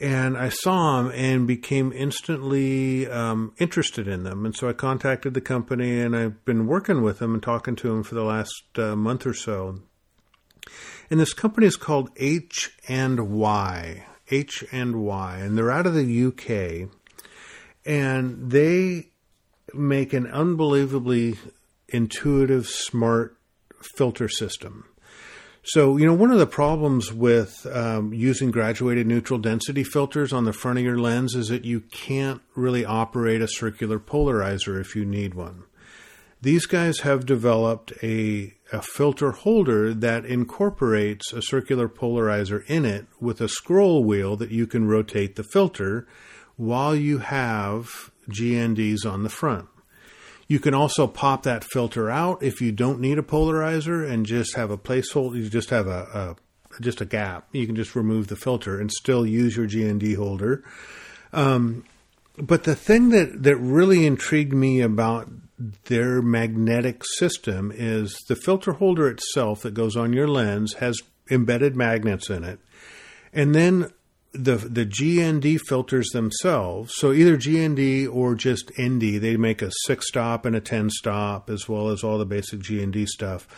and 0.00 0.36
I 0.36 0.48
saw 0.48 1.02
them 1.02 1.12
and 1.14 1.46
became 1.46 1.92
instantly 1.92 3.08
um, 3.08 3.52
interested 3.58 4.06
in 4.06 4.22
them. 4.22 4.46
And 4.46 4.54
so 4.54 4.68
I 4.68 4.72
contacted 4.72 5.34
the 5.34 5.40
company, 5.40 6.00
and 6.00 6.16
I've 6.16 6.44
been 6.44 6.66
working 6.66 7.02
with 7.02 7.18
them 7.18 7.34
and 7.34 7.42
talking 7.42 7.74
to 7.76 7.88
them 7.88 8.02
for 8.04 8.14
the 8.14 8.22
last 8.22 8.62
uh, 8.76 8.94
month 8.94 9.26
or 9.26 9.34
so. 9.34 9.80
And 11.10 11.18
this 11.18 11.32
company 11.32 11.66
is 11.66 11.76
called 11.76 12.10
H 12.16 12.70
and 12.86 13.30
Y, 13.30 14.06
H 14.30 14.64
and 14.70 15.02
Y, 15.02 15.38
and 15.38 15.58
they're 15.58 15.70
out 15.70 15.86
of 15.86 15.94
the 15.94 16.26
UK, 16.26 16.90
and 17.84 18.50
they 18.50 19.08
make 19.74 20.12
an 20.12 20.26
unbelievably 20.26 21.36
intuitive, 21.88 22.66
smart 22.66 23.36
filter 23.80 24.28
system. 24.28 24.84
So, 25.64 25.98
you 25.98 26.06
know, 26.06 26.14
one 26.14 26.30
of 26.30 26.38
the 26.38 26.46
problems 26.46 27.12
with 27.12 27.66
um, 27.70 28.14
using 28.14 28.50
graduated 28.50 29.06
neutral 29.06 29.38
density 29.38 29.84
filters 29.84 30.32
on 30.32 30.44
the 30.44 30.52
front 30.52 30.78
of 30.78 30.84
your 30.84 30.98
lens 30.98 31.34
is 31.34 31.48
that 31.48 31.64
you 31.66 31.80
can't 31.80 32.40
really 32.54 32.86
operate 32.86 33.42
a 33.42 33.48
circular 33.48 33.98
polarizer 33.98 34.80
if 34.80 34.96
you 34.96 35.04
need 35.04 35.34
one. 35.34 35.64
These 36.40 36.66
guys 36.66 37.00
have 37.00 37.26
developed 37.26 37.92
a, 38.02 38.54
a 38.72 38.80
filter 38.80 39.32
holder 39.32 39.92
that 39.92 40.24
incorporates 40.24 41.32
a 41.32 41.42
circular 41.42 41.88
polarizer 41.88 42.64
in 42.66 42.86
it 42.86 43.06
with 43.20 43.40
a 43.40 43.48
scroll 43.48 44.04
wheel 44.04 44.36
that 44.36 44.50
you 44.50 44.66
can 44.66 44.86
rotate 44.86 45.36
the 45.36 45.42
filter 45.42 46.06
while 46.58 46.94
you 46.94 47.18
have 47.18 48.10
GNDs 48.28 49.06
on 49.06 49.22
the 49.22 49.30
front. 49.30 49.68
You 50.48 50.58
can 50.58 50.74
also 50.74 51.06
pop 51.06 51.44
that 51.44 51.64
filter 51.64 52.10
out 52.10 52.42
if 52.42 52.60
you 52.60 52.72
don't 52.72 53.00
need 53.00 53.18
a 53.18 53.22
polarizer 53.22 54.06
and 54.06 54.26
just 54.26 54.56
have 54.56 54.70
a 54.70 54.76
placeholder. 54.76 55.36
You 55.36 55.48
just 55.48 55.70
have 55.70 55.86
a, 55.86 56.36
a 56.78 56.82
just 56.82 57.00
a 57.00 57.04
gap. 57.04 57.48
You 57.52 57.66
can 57.66 57.76
just 57.76 57.94
remove 57.94 58.26
the 58.28 58.36
filter 58.36 58.80
and 58.80 58.90
still 58.90 59.26
use 59.26 59.56
your 59.56 59.66
GND 59.66 60.16
holder. 60.16 60.64
Um, 61.32 61.84
but 62.36 62.64
the 62.64 62.74
thing 62.74 63.10
that, 63.10 63.42
that 63.42 63.56
really 63.56 64.06
intrigued 64.06 64.52
me 64.52 64.80
about 64.80 65.28
their 65.84 66.22
magnetic 66.22 67.02
system 67.04 67.72
is 67.74 68.16
the 68.28 68.36
filter 68.36 68.74
holder 68.74 69.08
itself 69.08 69.62
that 69.62 69.74
goes 69.74 69.96
on 69.96 70.12
your 70.12 70.28
lens 70.28 70.74
has 70.74 71.00
embedded 71.30 71.76
magnets 71.76 72.30
in 72.30 72.44
it. 72.44 72.58
And 73.32 73.54
then 73.54 73.92
the 74.32 74.56
the 74.56 74.84
GND 74.84 75.58
filters 75.60 76.08
themselves, 76.10 76.92
so 76.96 77.12
either 77.12 77.36
GND 77.36 78.12
or 78.12 78.34
just 78.34 78.70
ND, 78.78 79.20
they 79.20 79.36
make 79.36 79.62
a 79.62 79.72
six 79.86 80.08
stop 80.08 80.44
and 80.44 80.54
a 80.54 80.60
ten 80.60 80.90
stop, 80.90 81.48
as 81.48 81.68
well 81.68 81.88
as 81.88 82.04
all 82.04 82.18
the 82.18 82.26
basic 82.26 82.60
GND 82.60 83.06
stuff. 83.06 83.48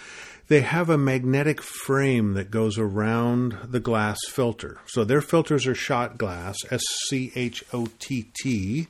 They 0.49 0.63
have 0.63 0.91
a 0.91 0.99
magnetic 0.99 1.63
frame 1.63 2.35
that 2.35 2.51
goes 2.51 2.77
around 2.77 3.57
the 3.65 3.79
glass 3.81 4.19
filter. 4.29 4.79
So 4.87 5.05
their 5.05 5.21
filters 5.21 5.67
are 5.67 5.75
Schott 5.75 6.19
glass, 6.19 6.57
S 6.71 6.83
C 7.09 7.33
H 7.35 7.65
O 7.73 7.87
T 7.99 8.31
T, 8.41 8.89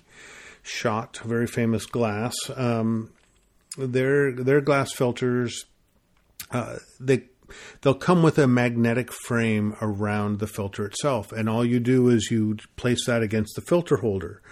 Schott, 0.62 1.18
very 1.18 1.46
famous 1.46 1.86
glass. 1.86 2.34
Um, 2.56 3.10
their 3.78 4.32
their 4.32 4.60
glass 4.60 4.92
filters, 4.92 5.64
uh, 6.50 6.76
they 6.98 7.24
they'll 7.80 7.94
come 7.94 8.22
with 8.22 8.38
a 8.38 8.46
magnetic 8.46 9.12
frame 9.12 9.76
around 9.80 10.38
the 10.38 10.46
filter 10.46 10.84
itself. 10.84 11.32
And 11.32 11.48
all 11.48 11.64
you 11.64 11.80
do 11.80 12.08
is 12.08 12.30
you 12.30 12.56
place 12.76 13.06
that 13.06 13.22
against 13.22 13.54
the 13.54 13.62
filter 13.62 13.98
holder. 13.98 14.42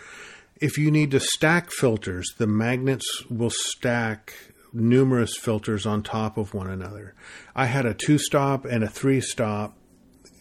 If 0.57 0.77
you 0.77 0.91
need 0.91 1.11
to 1.13 1.21
stack 1.21 1.71
filters, 1.71 2.35
the 2.37 2.47
magnets 2.47 3.25
will 3.31 3.51
stack 3.51 4.35
numerous 4.73 5.37
filters 5.37 5.87
on 5.87 6.03
top 6.03 6.37
of 6.37 6.55
one 6.55 6.69
another. 6.69 7.15
I 7.55 7.67
had 7.67 7.87
a 7.87 7.95
two 7.95 8.19
stop 8.19 8.65
and 8.65 8.83
a 8.83 8.89
three 8.89 9.21
stop 9.21 9.77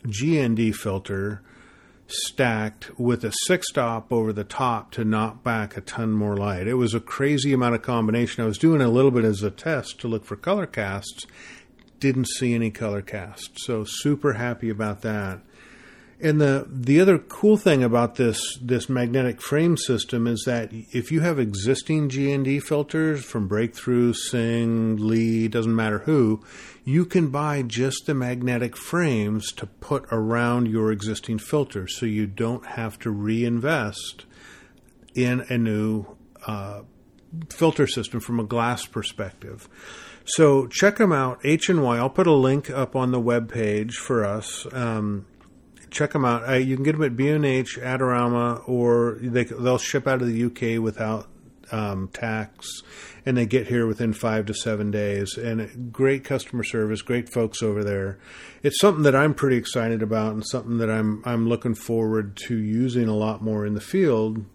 GND 0.05 0.73
filter 0.75 1.41
stacked 2.07 2.97
with 2.97 3.23
a 3.25 3.33
six 3.45 3.67
stop 3.69 4.11
over 4.11 4.31
the 4.31 4.43
top 4.43 4.91
to 4.91 5.03
knock 5.03 5.43
back 5.43 5.75
a 5.75 5.81
ton 5.81 6.11
more 6.11 6.37
light. 6.37 6.67
It 6.67 6.75
was 6.75 6.93
a 6.93 6.99
crazy 6.99 7.53
amount 7.53 7.75
of 7.75 7.81
combination. 7.81 8.43
I 8.43 8.47
was 8.47 8.57
doing 8.57 8.81
a 8.81 8.89
little 8.89 9.11
bit 9.11 9.25
as 9.25 9.43
a 9.43 9.51
test 9.51 9.99
to 10.01 10.07
look 10.07 10.25
for 10.25 10.35
color 10.35 10.65
casts, 10.65 11.25
didn't 11.99 12.27
see 12.27 12.53
any 12.53 12.71
color 12.71 13.01
cast. 13.01 13.59
So 13.59 13.83
super 13.85 14.33
happy 14.33 14.69
about 14.69 15.01
that. 15.01 15.41
And 16.19 16.41
the 16.41 16.65
the 16.67 16.99
other 16.99 17.19
cool 17.19 17.57
thing 17.57 17.83
about 17.83 18.15
this 18.15 18.57
this 18.59 18.89
magnetic 18.89 19.39
frame 19.39 19.77
system 19.77 20.25
is 20.25 20.43
that 20.47 20.71
if 20.71 21.11
you 21.11 21.19
have 21.19 21.37
existing 21.37 22.09
GND 22.09 22.63
filters 22.63 23.23
from 23.23 23.47
Breakthrough, 23.47 24.13
Sing, 24.13 24.97
Lee, 24.97 25.47
doesn't 25.47 25.75
matter 25.75 25.99
who, 25.99 26.43
you 26.83 27.05
can 27.05 27.29
buy 27.29 27.61
just 27.61 28.07
the 28.07 28.15
magnetic 28.15 28.75
frames 28.75 29.51
to 29.53 29.67
put 29.67 30.05
around 30.11 30.67
your 30.67 30.91
existing 30.91 31.37
filters, 31.37 31.95
so 31.95 32.07
you 32.07 32.25
don't 32.25 32.65
have 32.65 32.97
to 32.99 33.11
reinvest 33.11 34.25
in 35.13 35.41
a 35.49 35.57
new 35.57 36.17
uh, 36.47 36.81
filter 37.49 37.85
system 37.85 38.19
from 38.19 38.39
a 38.39 38.43
glass 38.43 38.87
perspective. 38.87 39.69
So 40.27 40.67
check 40.67 40.97
them 40.97 41.13
out, 41.13 41.39
H 41.43 41.69
and 41.69 41.81
Y. 41.81 41.97
I'll 41.97 42.09
put 42.09 42.27
a 42.27 42.33
link 42.33 42.69
up 42.69 42.95
on 42.95 43.11
the 43.11 43.19
web 43.19 43.49
page 43.51 43.95
for 43.95 44.25
us. 44.25 44.67
Um, 44.73 45.25
check 45.89 46.11
them 46.11 46.25
out. 46.25 46.47
Uh, 46.47 46.53
you 46.53 46.75
can 46.75 46.83
get 46.83 46.93
them 46.93 47.03
at 47.03 47.15
B&H, 47.15 47.79
Adorama, 47.81 48.67
or 48.67 49.17
they, 49.21 49.45
they'll 49.45 49.77
ship 49.77 50.05
out 50.05 50.21
of 50.21 50.27
the 50.27 50.43
UK 50.43 50.83
without 50.83 51.29
um, 51.71 52.09
tax, 52.09 52.81
and 53.25 53.37
they 53.37 53.45
get 53.45 53.67
here 53.67 53.87
within 53.87 54.13
five 54.13 54.45
to 54.47 54.53
seven 54.53 54.91
days. 54.91 55.37
And 55.37 55.91
great 55.93 56.23
customer 56.23 56.63
service, 56.63 57.01
great 57.01 57.29
folks 57.29 57.61
over 57.61 57.83
there. 57.83 58.19
It's 58.63 58.79
something 58.79 59.03
that 59.03 59.15
I'm 59.15 59.33
pretty 59.33 59.57
excited 59.57 60.01
about, 60.01 60.33
and 60.33 60.45
something 60.45 60.77
that 60.77 60.89
I'm 60.89 61.21
I'm 61.25 61.47
looking 61.47 61.75
forward 61.75 62.37
to 62.47 62.57
using 62.57 63.07
a 63.07 63.15
lot 63.15 63.41
more 63.41 63.65
in 63.65 63.73
the 63.73 63.81
field 63.81 64.45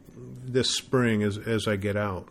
this 0.44 0.76
spring 0.76 1.22
as 1.22 1.38
as 1.38 1.66
I 1.66 1.76
get 1.76 1.96
out. 1.96 2.28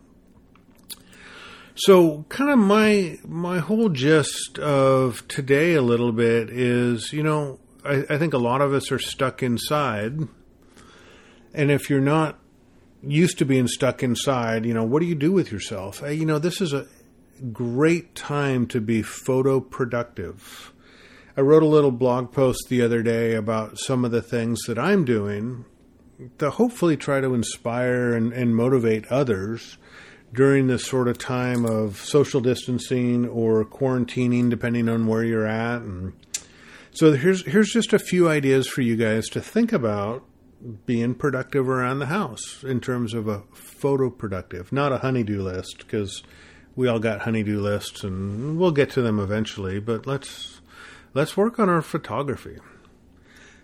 So, 1.76 2.26
kind 2.30 2.50
of 2.50 2.60
my 2.60 3.18
my 3.26 3.60
whole 3.60 3.90
gist 3.90 4.60
of 4.60 5.28
today 5.28 5.74
a 5.74 5.82
little 5.82 6.12
bit 6.12 6.50
is, 6.50 7.14
you 7.14 7.24
know, 7.24 7.60
I, 7.86 8.04
I 8.10 8.18
think 8.18 8.34
a 8.34 8.38
lot 8.38 8.62
of 8.62 8.74
us 8.74 8.92
are 8.92 9.00
stuck 9.00 9.42
inside, 9.42 10.28
and 11.54 11.72
if 11.72 11.90
you're 11.90 12.02
not 12.02 12.40
used 13.02 13.38
to 13.40 13.46
being 13.46 13.68
stuck 13.68 14.04
inside, 14.04 14.66
you 14.66 14.74
know, 14.74 14.84
what 14.84 15.00
do 15.00 15.06
you 15.06 15.16
do 15.16 15.32
with 15.32 15.52
yourself? 15.52 16.04
Uh, 16.04 16.08
you 16.08 16.26
know, 16.26 16.40
this 16.40 16.62
is 16.62 16.74
a 16.74 16.88
great 17.52 18.16
time 18.16 18.68
to 18.68 18.82
be 18.82 19.02
photo 19.02 19.60
productive. 19.60 20.74
I 21.36 21.42
wrote 21.42 21.64
a 21.64 21.68
little 21.68 21.92
blog 21.92 22.34
post 22.34 22.68
the 22.68 22.82
other 22.82 23.02
day 23.02 23.34
about 23.34 23.80
some 23.80 24.04
of 24.04 24.12
the 24.12 24.22
things 24.22 24.60
that 24.68 24.78
I'm 24.78 25.06
doing 25.06 25.66
to 26.38 26.52
hopefully 26.52 26.98
try 26.98 27.22
to 27.22 27.34
inspire 27.34 28.14
and, 28.14 28.32
and 28.34 28.56
motivate 28.56 29.08
others 29.08 29.78
during 30.34 30.68
this 30.68 30.86
sort 30.86 31.08
of 31.08 31.18
time 31.18 31.66
of 31.66 31.98
social 31.98 32.42
distancing 32.42 33.28
or 33.28 33.66
quarantining, 33.66 34.50
depending 34.50 34.88
on 34.88 35.08
where 35.08 35.24
you're 35.24 35.48
at. 35.48 35.82
And 35.82 36.14
so 36.92 37.14
here's 37.14 37.46
here's 37.46 37.72
just 37.72 37.94
a 37.94 38.00
few 38.00 38.30
ideas 38.30 38.68
for 38.68 38.82
you 38.82 38.96
guys 38.96 39.28
to 39.30 39.42
think 39.42 39.74
about 39.74 40.24
being 40.86 41.16
productive 41.16 41.68
around 41.68 42.00
the 42.00 42.06
house 42.06 42.64
in 42.64 42.80
terms 42.80 43.14
of 43.14 43.28
a 43.28 43.44
photo 43.54 44.10
productive, 44.10 44.72
not 44.72 44.92
a 44.92 45.00
honeydew 45.00 45.42
list, 45.42 45.80
because 45.80 46.24
we 46.76 46.88
all 46.88 47.00
got 47.00 47.22
honeydew 47.22 47.60
lists, 47.60 48.04
and 48.04 48.58
we'll 48.58 48.72
get 48.72 48.90
to 48.92 49.02
them 49.02 49.20
eventually. 49.20 49.80
But 49.80 50.06
let's 50.08 50.62
let's 51.14 51.36
work 51.36 51.60
on 51.60 51.70
our 51.70 51.82
photography. 51.82 52.58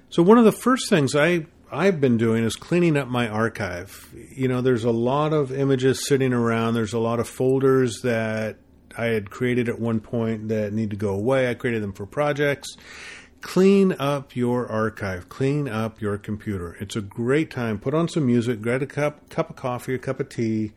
So 0.10 0.24
one 0.24 0.38
of 0.38 0.46
the 0.46 0.52
first 0.52 0.90
things 0.90 1.16
I 1.16 1.46
I've 1.72 2.00
been 2.00 2.18
doing 2.18 2.44
is 2.44 2.56
cleaning 2.56 2.96
up 2.96 3.08
my 3.08 3.28
archive. 3.28 4.14
You 4.32 4.48
know, 4.48 4.62
there's 4.62 4.86
a 4.86 4.92
lot 4.92 5.34
of 5.34 5.52
images 5.52 6.08
sitting 6.08 6.34
around. 6.34 6.74
There's 6.74 6.94
a 6.94 7.00
lot 7.00 7.20
of 7.20 7.28
folders 7.28 8.02
that 8.04 8.58
I 8.98 9.06
had 9.08 9.30
created 9.30 9.68
at 9.68 9.80
one 9.80 10.00
point 10.00 10.48
that 10.48 10.74
need 10.74 10.92
to 10.92 10.96
go 10.96 11.14
away. 11.14 11.50
I 11.50 11.54
created 11.54 11.84
them 11.84 11.94
for 11.94 12.06
projects. 12.06 12.76
Clean 13.42 13.94
up 14.00 14.36
your 14.36 14.68
archive. 14.68 15.30
Clean 15.30 15.68
up 15.68 16.02
your 16.02 16.18
computer. 16.18 16.76
It's 16.80 16.96
a 16.96 17.02
great 17.02 17.52
time. 17.52 17.80
Put 17.80 17.94
on 17.94 18.08
some 18.08 18.26
music, 18.26 18.62
grab 18.62 18.82
a 18.82 18.88
cup, 18.88 19.30
cup 19.30 19.50
of 19.50 19.56
coffee, 19.56 19.94
a 19.94 20.00
cup 20.00 20.20
of 20.20 20.30
tea, 20.30 20.72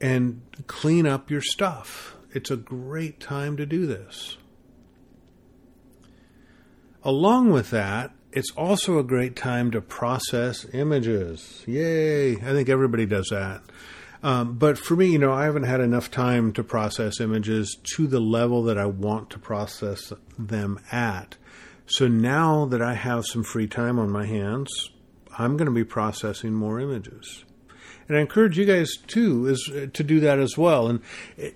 and 0.00 0.42
clean 0.66 1.06
up 1.06 1.30
your 1.30 1.42
stuff. 1.42 2.16
It's 2.32 2.50
a 2.50 2.56
great 2.56 3.20
time 3.20 3.56
to 3.58 3.66
do 3.66 3.86
this. 3.86 4.38
Along 7.04 7.50
with 7.50 7.70
that, 7.70 8.12
it's 8.32 8.50
also 8.52 8.98
a 8.98 9.04
great 9.04 9.36
time 9.36 9.70
to 9.72 9.80
process 9.80 10.66
images. 10.72 11.62
Yay! 11.66 12.36
I 12.36 12.52
think 12.52 12.68
everybody 12.68 13.06
does 13.06 13.28
that. 13.30 13.62
Um, 14.22 14.54
but 14.54 14.78
for 14.78 14.94
me, 14.96 15.08
you 15.08 15.18
know, 15.18 15.32
I 15.32 15.44
haven't 15.44 15.64
had 15.64 15.80
enough 15.80 16.10
time 16.10 16.52
to 16.52 16.62
process 16.62 17.20
images 17.20 17.76
to 17.96 18.06
the 18.06 18.20
level 18.20 18.62
that 18.64 18.78
I 18.78 18.86
want 18.86 19.30
to 19.30 19.38
process 19.38 20.12
them 20.38 20.80
at. 20.92 21.36
So 21.86 22.06
now 22.08 22.64
that 22.66 22.80
I 22.80 22.94
have 22.94 23.26
some 23.26 23.42
free 23.42 23.66
time 23.66 23.98
on 23.98 24.10
my 24.10 24.26
hands, 24.26 24.90
I'm 25.38 25.56
going 25.56 25.66
to 25.66 25.74
be 25.74 25.84
processing 25.84 26.54
more 26.54 26.78
images. 26.80 27.44
And 28.08 28.16
I 28.16 28.20
encourage 28.20 28.58
you 28.58 28.64
guys 28.64 28.96
too 29.06 29.46
is 29.46 29.70
uh, 29.74 29.86
to 29.92 30.04
do 30.04 30.20
that 30.20 30.38
as 30.38 30.56
well. 30.56 30.86
And 30.86 31.00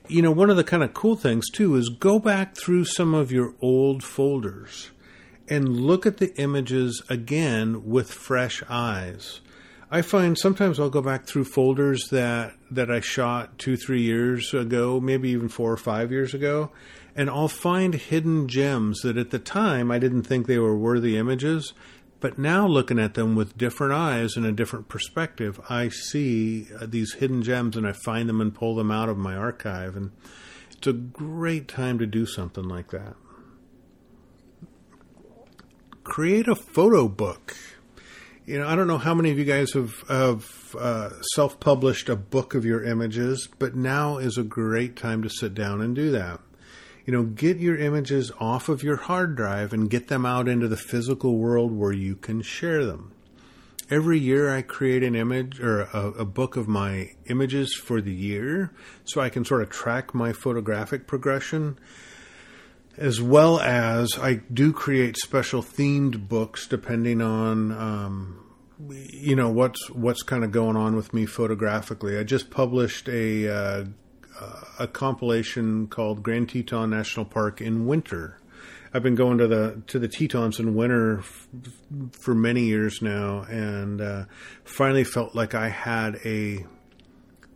you 0.09 0.23
know, 0.23 0.31
one 0.31 0.51
of 0.51 0.57
the 0.57 0.65
kind 0.65 0.83
of 0.83 0.95
cool 0.95 1.17
things 1.17 1.49
too 1.51 1.77
is 1.77 1.89
go 1.89 2.19
back 2.19 2.57
through 2.57 2.85
some 2.85 3.15
of 3.15 3.31
your 3.31 3.55
old 3.61 4.03
folders 4.03 4.91
and 5.49 5.81
look 5.81 6.07
at 6.07 6.19
the 6.19 6.35
images 6.37 7.03
again 7.09 7.89
with 7.89 8.13
fresh 8.13 8.63
eyes. 8.69 9.41
I 9.91 10.03
find 10.03 10.37
sometimes 10.37 10.81
I'll 10.81 10.91
go 10.91 11.01
back 11.01 11.27
through 11.27 11.45
folders 11.45 12.09
that 12.09 12.55
that 12.71 12.91
I 12.91 12.99
shot 12.99 13.59
two, 13.59 13.77
three 13.77 14.03
years 14.03 14.53
ago, 14.53 14.99
maybe 14.99 15.31
even 15.31 15.49
four 15.49 15.71
or 15.71 15.77
five 15.77 16.11
years 16.11 16.35
ago, 16.35 16.73
and 17.15 17.31
I'll 17.31 17.49
find 17.49 17.95
hidden 17.95 18.49
gems 18.49 19.03
that 19.03 19.17
at 19.17 19.31
the 19.31 19.39
time 19.39 19.93
I 19.93 20.01
didn't 20.01 20.25
think 20.25 20.47
they 20.47 20.59
were 20.59 20.77
worthy 20.77 21.17
images, 21.17 21.73
but 22.19 22.37
now 22.37 22.67
looking 22.67 22.99
at 22.99 23.15
them 23.15 23.37
with 23.37 23.57
different 23.57 23.93
eyes 23.93 24.37
and 24.37 24.45
a 24.45 24.51
different 24.51 24.89
perspective, 24.89 25.61
I 25.71 25.89
see 25.89 26.67
uh, 26.81 26.87
these 26.87 27.15
hidden 27.15 27.43
gems 27.43 27.77
and 27.77 27.87
I 27.87 27.93
find 27.93 28.29
them 28.29 28.41
and 28.41 28.53
pull 28.53 28.75
them 28.75 28.91
out 28.91 29.09
of 29.09 29.17
my 29.17 29.37
archive, 29.37 29.97
and 29.97 30.11
it's 30.73 30.89
a 30.89 30.93
great 30.93 31.69
time 31.69 32.01
to 32.01 32.07
do 32.07 32.27
something 32.27 32.65
like 32.65 32.91
that 32.91 33.15
create 36.17 36.49
a 36.49 36.55
photo 36.55 37.07
book. 37.07 37.55
You 38.47 38.59
know, 38.59 38.67
I 38.67 38.75
don't 38.75 38.87
know 38.87 38.97
how 38.97 39.13
many 39.13 39.31
of 39.33 39.39
you 39.39 39.45
guys 39.45 39.75
have, 39.75 39.93
have 40.09 40.75
uh, 40.81 41.11
self 41.35 41.61
published 41.61 42.09
a 42.09 42.17
book 42.17 42.55
of 42.55 42.65
your 42.65 42.83
images, 42.83 43.51
but 43.59 43.77
now 43.77 44.17
is 44.17 44.39
a 44.39 44.43
great 44.43 44.97
time 44.97 45.23
to 45.25 45.29
sit 45.29 45.53
down 45.53 45.83
and 45.83 45.95
do 45.95 46.11
that. 46.13 46.41
You 47.05 47.13
know, 47.13 47.25
get 47.25 47.59
your 47.59 47.77
images 47.77 48.33
off 48.41 48.71
of 48.71 48.83
your 48.83 48.97
hard 48.97 49.37
drive 49.37 49.75
and 49.75 49.91
get 49.91 50.09
them 50.09 50.25
out 50.25 50.49
into 50.49 50.69
the 50.69 50.79
physical 50.79 51.37
world 51.37 51.71
where 51.71 51.93
you 51.93 52.17
can 52.17 52.41
share 52.41 52.87
them. 52.87 53.13
Every 53.91 54.19
year 54.19 54.51
I 54.51 54.63
create 54.63 55.03
an 55.03 55.15
image 55.15 55.61
or 55.61 55.83
a, 55.83 56.13
a 56.21 56.25
book 56.25 56.57
of 56.57 56.67
my 56.67 57.11
images 57.27 57.75
for 57.75 58.01
the 58.01 58.15
year 58.15 58.73
so 59.05 59.21
I 59.21 59.29
can 59.29 59.45
sort 59.45 59.61
of 59.61 59.69
track 59.69 60.15
my 60.15 60.33
photographic 60.33 61.07
progression 61.07 61.79
as 62.97 63.21
well 63.21 63.61
as 63.61 64.19
I 64.19 64.35
do 64.53 64.73
create 64.73 65.17
special 65.17 65.63
themed 65.63 66.29
books 66.29 66.67
depending 66.67 67.21
on 67.21 67.73
um, 67.73 68.47
you 68.89 69.37
know 69.37 69.51
what's 69.51 69.91
what's 69.91 70.23
kind 70.23 70.45
of 70.45 70.53
going 70.53 70.77
on 70.77 70.97
with 70.97 71.13
me 71.15 71.27
photographically. 71.27 72.19
I 72.19 72.25
just 72.25 72.51
published 72.51 73.09
a 73.09 73.49
uh, 73.49 73.85
a 74.79 74.87
compilation 74.87 75.87
called 75.87 76.23
Grand 76.23 76.51
Teton 76.51 76.91
National 76.91 77.25
Park 77.25 77.61
in 77.61 77.87
winter. 77.87 78.39
I've 78.93 79.03
been 79.03 79.15
going 79.15 79.39
to 79.39 79.47
the 79.47 79.83
to 79.89 79.99
the 79.99 80.09
Tetons 80.09 80.59
in 80.59 80.75
winter 80.75 81.19
f- 81.19 81.49
for 82.13 82.35
many 82.35 82.65
years 82.65 83.03
now, 83.03 83.43
and 83.43 84.01
uh, 84.01 84.25
finally 84.65 85.05
felt 85.05 85.35
like 85.35 85.55
I 85.55 85.69
had 85.69 86.19
a 86.25 86.65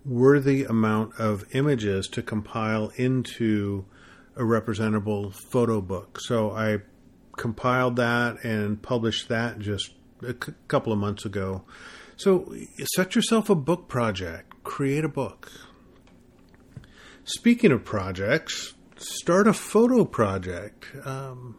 worthy 0.04 0.64
amount 0.64 1.14
of 1.18 1.44
images 1.54 2.08
to 2.08 2.22
compile 2.22 2.90
into 2.96 3.84
a 4.36 4.44
representable 4.44 5.30
photo 5.30 5.80
book. 5.80 6.20
So 6.20 6.52
I 6.52 6.78
compiled 7.36 7.96
that 7.96 8.44
and 8.44 8.80
published 8.82 9.28
that 9.28 9.58
just 9.58 9.92
a 10.22 10.32
c- 10.32 10.52
couple 10.68 10.92
of 10.92 10.98
months 10.98 11.24
ago. 11.24 11.64
So 12.16 12.54
set 12.94 13.14
yourself 13.14 13.48
a 13.48 13.54
book 13.54 13.88
project, 13.88 14.62
create 14.62 15.04
a 15.04 15.08
book. 15.08 15.50
Speaking 17.24 17.72
of 17.72 17.84
projects, 17.84 18.74
start 18.96 19.46
a 19.46 19.52
photo 19.52 20.04
project. 20.04 20.86
Um, 21.04 21.58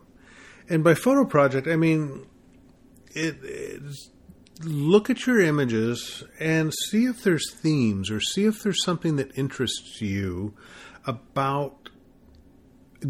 and 0.69 0.83
by 0.83 0.93
photo 0.93 1.25
project, 1.25 1.67
I 1.67 1.75
mean 1.75 2.25
it, 3.13 3.35
look 4.63 5.09
at 5.09 5.25
your 5.25 5.41
images 5.41 6.23
and 6.39 6.73
see 6.89 7.05
if 7.05 7.23
there's 7.23 7.51
themes 7.51 8.11
or 8.11 8.19
see 8.19 8.45
if 8.45 8.61
there's 8.63 8.83
something 8.83 9.15
that 9.15 9.37
interests 9.37 10.01
you 10.01 10.53
about 11.05 11.80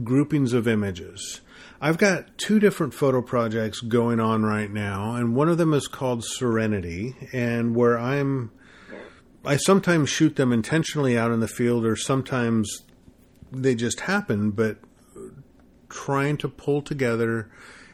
groupings 0.04 0.54
of 0.54 0.68
images. 0.68 1.42
I've 1.80 1.98
got 1.98 2.38
two 2.38 2.60
different 2.60 2.94
photo 2.94 3.22
projects 3.22 3.82
going 3.82 4.20
on 4.20 4.44
right 4.44 4.72
now, 4.72 5.16
and 5.16 5.36
one 5.36 5.50
of 5.50 5.58
them 5.58 5.74
is 5.74 5.88
called 5.88 6.24
Serenity, 6.24 7.16
and 7.34 7.76
where 7.76 7.98
I'm 7.98 8.52
I 9.44 9.58
sometimes 9.58 10.10
shoot 10.10 10.36
them 10.36 10.54
intentionally 10.54 11.18
out 11.18 11.32
in 11.32 11.40
the 11.40 11.48
field 11.48 11.84
or 11.84 11.96
sometimes 11.96 12.84
they 13.52 13.74
just 13.74 14.02
happen, 14.02 14.52
but 14.52 14.78
trying 15.90 16.38
to 16.38 16.48
pull 16.48 16.82
together 16.82 17.50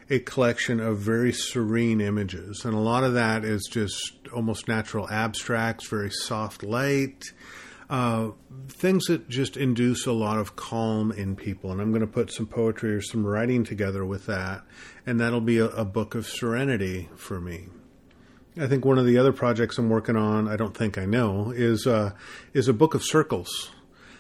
a 0.10 0.20
collection 0.20 0.80
of 0.80 1.00
very 1.00 1.32
serene 1.32 2.02
images. 2.02 2.64
And 2.66 2.74
a 2.74 2.80
lot 2.80 3.04
of 3.04 3.14
that 3.14 3.46
is 3.46 3.68
just 3.72 4.20
almost 4.34 4.68
natural 4.68 5.10
abstracts, 5.10 5.88
very 5.88 6.12
soft 6.12 6.64
light, 6.64 7.24
uh, 7.90 8.32
things 8.68 9.06
that 9.06 9.30
just 9.30 9.56
induce 9.56 10.06
a 10.06 10.12
lot 10.12 10.38
of 10.38 10.56
calm 10.56 11.12
in 11.12 11.36
people. 11.36 11.72
And 11.72 11.80
I'm 11.82 11.92
going 11.92 12.02
to 12.02 12.08
put 12.08 12.32
some 12.32 12.46
poetry 12.46 12.94
or 12.94 13.02
some 13.02 13.26
writing 13.26 13.64
together 13.64 14.06
with 14.06 14.26
that, 14.26 14.64
and 15.06 15.20
that'll 15.20 15.42
be 15.42 15.58
a, 15.58 15.68
a 15.68 15.86
book 15.86 16.16
of 16.16 16.28
serenity 16.28 17.10
for 17.16 17.40
me. 17.40 17.68
I 18.60 18.68
think 18.68 18.86
one 18.86 18.98
of 18.98 19.06
the 19.06 19.18
other 19.18 19.32
projects 19.32 19.78
I'm 19.78 19.90
working 19.90 20.16
on, 20.16 20.48
I 20.48 20.56
don't 20.56 20.76
think 20.76 20.98
I 20.98 21.06
know, 21.06 21.52
is 21.52 21.86
uh, 21.86 22.12
is 22.54 22.68
a 22.68 22.74
book 22.74 22.94
of 22.96 23.04
circles. 23.04 23.72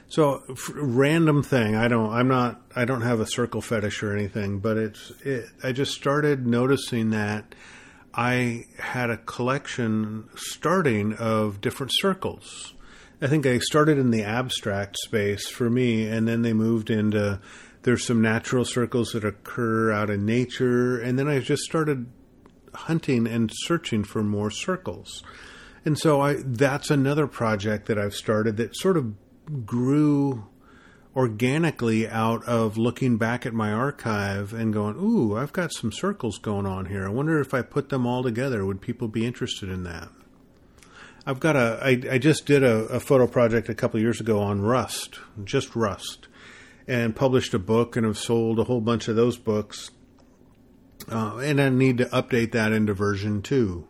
So 0.09 0.43
random 0.73 1.43
thing. 1.43 1.75
I 1.75 1.87
don't. 1.87 2.11
I'm 2.13 2.27
not. 2.27 2.61
I 2.75 2.85
don't 2.85 3.01
have 3.01 3.19
a 3.19 3.25
circle 3.25 3.61
fetish 3.61 4.03
or 4.03 4.15
anything. 4.15 4.59
But 4.59 4.77
it's. 4.77 5.11
It, 5.25 5.45
I 5.63 5.71
just 5.71 5.93
started 5.93 6.47
noticing 6.47 7.09
that 7.09 7.55
I 8.13 8.65
had 8.79 9.09
a 9.09 9.17
collection 9.17 10.29
starting 10.35 11.13
of 11.13 11.59
different 11.59 11.91
circles 11.95 12.73
I 13.19 13.27
think 13.27 13.47
I 13.47 13.57
started 13.57 13.97
in 13.97 14.11
the 14.11 14.23
abstract 14.23 14.97
space 14.97 15.47
for 15.47 15.69
me, 15.69 16.07
and 16.07 16.27
then 16.27 16.43
they 16.43 16.53
moved 16.53 16.91
into 16.91 17.39
there's 17.81 18.05
some 18.05 18.21
natural 18.21 18.65
circles 18.65 19.11
that 19.13 19.23
occur 19.23 19.91
out 19.91 20.09
in 20.09 20.25
nature, 20.25 20.99
and 20.99 21.17
then 21.17 21.27
I 21.27 21.39
just 21.39 21.63
started 21.63 22.07
hunting 22.73 23.25
and 23.25 23.49
searching 23.51 24.03
for 24.03 24.21
more 24.21 24.51
circles. 24.51 25.23
And 25.83 25.97
so 25.97 26.21
I 26.21 26.35
that's 26.45 26.91
another 26.91 27.27
project 27.27 27.87
that 27.87 27.97
I've 27.97 28.13
started 28.13 28.57
that 28.57 28.75
sort 28.75 28.97
of 28.97 29.13
grew 29.65 30.47
organically 31.15 32.07
out 32.07 32.43
of 32.43 32.77
looking 32.77 33.17
back 33.17 33.45
at 33.47 33.53
my 33.53 33.71
archive 33.71 34.53
and 34.53 34.71
going, 34.73 34.95
"Ooh, 34.97 35.35
I've 35.35 35.53
got 35.53 35.73
some 35.73 35.91
circles 35.91 36.37
going 36.37 36.67
on 36.67 36.85
here. 36.85 37.07
I 37.07 37.09
wonder 37.09 37.39
if 37.39 37.53
I 37.53 37.63
put 37.63 37.89
them 37.89 38.05
all 38.05 38.21
together, 38.21 38.63
would 38.63 38.81
people 38.81 39.07
be 39.07 39.25
interested 39.25 39.69
in 39.69 39.83
that?" 39.85 40.09
I've 41.27 41.39
got 41.39 41.55
a. 41.55 41.79
I, 41.83 42.01
I 42.13 42.17
just 42.17 42.45
did 42.45 42.63
a, 42.63 42.85
a 42.85 42.99
photo 42.99 43.27
project 43.27 43.69
a 43.69 43.75
couple 43.75 43.99
years 43.99 44.21
ago 44.21 44.39
on 44.39 44.61
Rust, 44.61 45.19
just 45.43 45.75
Rust, 45.75 46.27
and 46.87 47.15
published 47.15 47.53
a 47.53 47.59
book 47.59 47.97
and 47.97 48.05
have 48.05 48.17
sold 48.17 48.59
a 48.59 48.63
whole 48.63 48.81
bunch 48.81 49.07
of 49.07 49.15
those 49.15 49.37
books. 49.37 49.91
Uh, 51.11 51.37
and 51.37 51.61
I 51.61 51.69
need 51.69 51.99
to 51.99 52.05
update 52.05 52.53
that 52.53 52.71
into 52.71 52.93
version 52.93 53.41
two 53.41 53.87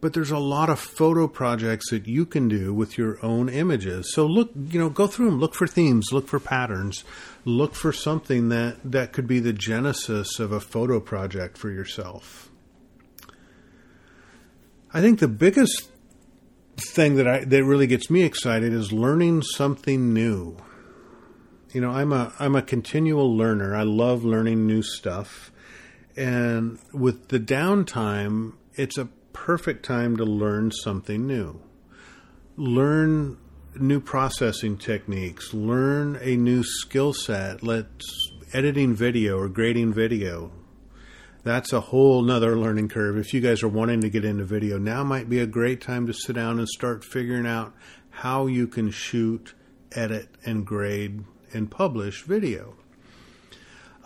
but 0.00 0.12
there's 0.12 0.30
a 0.30 0.38
lot 0.38 0.70
of 0.70 0.78
photo 0.78 1.26
projects 1.26 1.90
that 1.90 2.06
you 2.06 2.26
can 2.26 2.48
do 2.48 2.72
with 2.72 2.98
your 2.98 3.18
own 3.24 3.48
images. 3.48 4.12
So 4.12 4.26
look, 4.26 4.50
you 4.54 4.78
know, 4.78 4.90
go 4.90 5.06
through 5.06 5.30
them, 5.30 5.40
look 5.40 5.54
for 5.54 5.66
themes, 5.66 6.12
look 6.12 6.28
for 6.28 6.38
patterns, 6.38 7.02
look 7.44 7.74
for 7.74 7.92
something 7.92 8.48
that 8.50 8.76
that 8.84 9.12
could 9.12 9.26
be 9.26 9.40
the 9.40 9.52
genesis 9.52 10.38
of 10.38 10.52
a 10.52 10.60
photo 10.60 11.00
project 11.00 11.56
for 11.56 11.70
yourself. 11.70 12.50
I 14.92 15.00
think 15.00 15.18
the 15.18 15.28
biggest 15.28 15.88
thing 16.76 17.16
that 17.16 17.26
I 17.26 17.44
that 17.44 17.64
really 17.64 17.86
gets 17.86 18.10
me 18.10 18.22
excited 18.22 18.72
is 18.72 18.92
learning 18.92 19.42
something 19.42 20.12
new. 20.12 20.56
You 21.72 21.80
know, 21.80 21.90
I'm 21.90 22.12
a 22.12 22.32
I'm 22.38 22.54
a 22.54 22.62
continual 22.62 23.34
learner. 23.36 23.74
I 23.74 23.82
love 23.82 24.24
learning 24.24 24.66
new 24.66 24.82
stuff. 24.82 25.52
And 26.16 26.78
with 26.92 27.28
the 27.28 27.38
downtime, 27.40 28.54
it's 28.74 28.96
a 28.96 29.06
perfect 29.32 29.84
time 29.84 30.16
to 30.16 30.24
learn 30.24 30.70
something 30.70 31.26
new. 31.26 31.60
Learn 32.56 33.36
new 33.74 34.00
processing 34.00 34.78
techniques, 34.78 35.52
learn 35.52 36.18
a 36.22 36.36
new 36.36 36.62
skill 36.62 37.12
set. 37.12 37.62
Let's 37.62 38.30
editing 38.54 38.94
video 38.94 39.38
or 39.38 39.48
grading 39.48 39.92
video. 39.92 40.50
That's 41.46 41.72
a 41.72 41.80
whole 41.80 42.22
nother 42.22 42.56
learning 42.56 42.88
curve. 42.88 43.16
If 43.16 43.32
you 43.32 43.40
guys 43.40 43.62
are 43.62 43.68
wanting 43.68 44.00
to 44.00 44.10
get 44.10 44.24
into 44.24 44.44
video, 44.44 44.78
now 44.78 45.04
might 45.04 45.28
be 45.28 45.38
a 45.38 45.46
great 45.46 45.80
time 45.80 46.06
to 46.08 46.12
sit 46.12 46.34
down 46.34 46.58
and 46.58 46.68
start 46.68 47.04
figuring 47.04 47.46
out 47.46 47.72
how 48.10 48.46
you 48.46 48.66
can 48.66 48.90
shoot, 48.90 49.54
edit, 49.92 50.28
and 50.44 50.66
grade 50.66 51.24
and 51.52 51.70
publish 51.70 52.22
video 52.22 52.74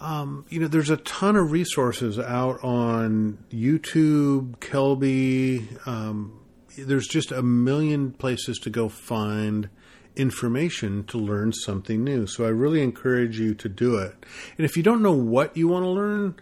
um, 0.01 0.47
you 0.49 0.61
know, 0.61 0.67
there's 0.67 0.91
a 0.91 0.97
ton 0.99 1.37
of 1.37 1.53
resources 1.53 2.19
out 2.19 2.63
on 2.65 3.39
YouTube, 3.51 4.57
Kelby. 4.57 5.87
Um, 5.87 6.41
there's 6.79 7.07
just 7.07 7.31
a 7.31 7.43
million 7.43 8.13
places 8.13 8.59
to 8.61 8.71
go 8.71 8.89
find 8.89 9.69
information 10.17 11.05
to 11.05 11.19
learn 11.19 11.53
something 11.53 12.03
new. 12.03 12.27
So 12.27 12.47
I 12.47 12.49
really 12.49 12.83
encourage 12.83 13.39
you 13.39 13.55
to 13.55 13.69
do 13.69 13.99
it. 13.99 14.15
And 14.57 14.65
if 14.65 14.77
you 14.77 14.83
don't 14.83 15.03
know 15.03 15.13
what 15.13 15.57
you 15.57 15.69
want 15.69 15.85
to 15.85 15.91
learn, 15.91 16.35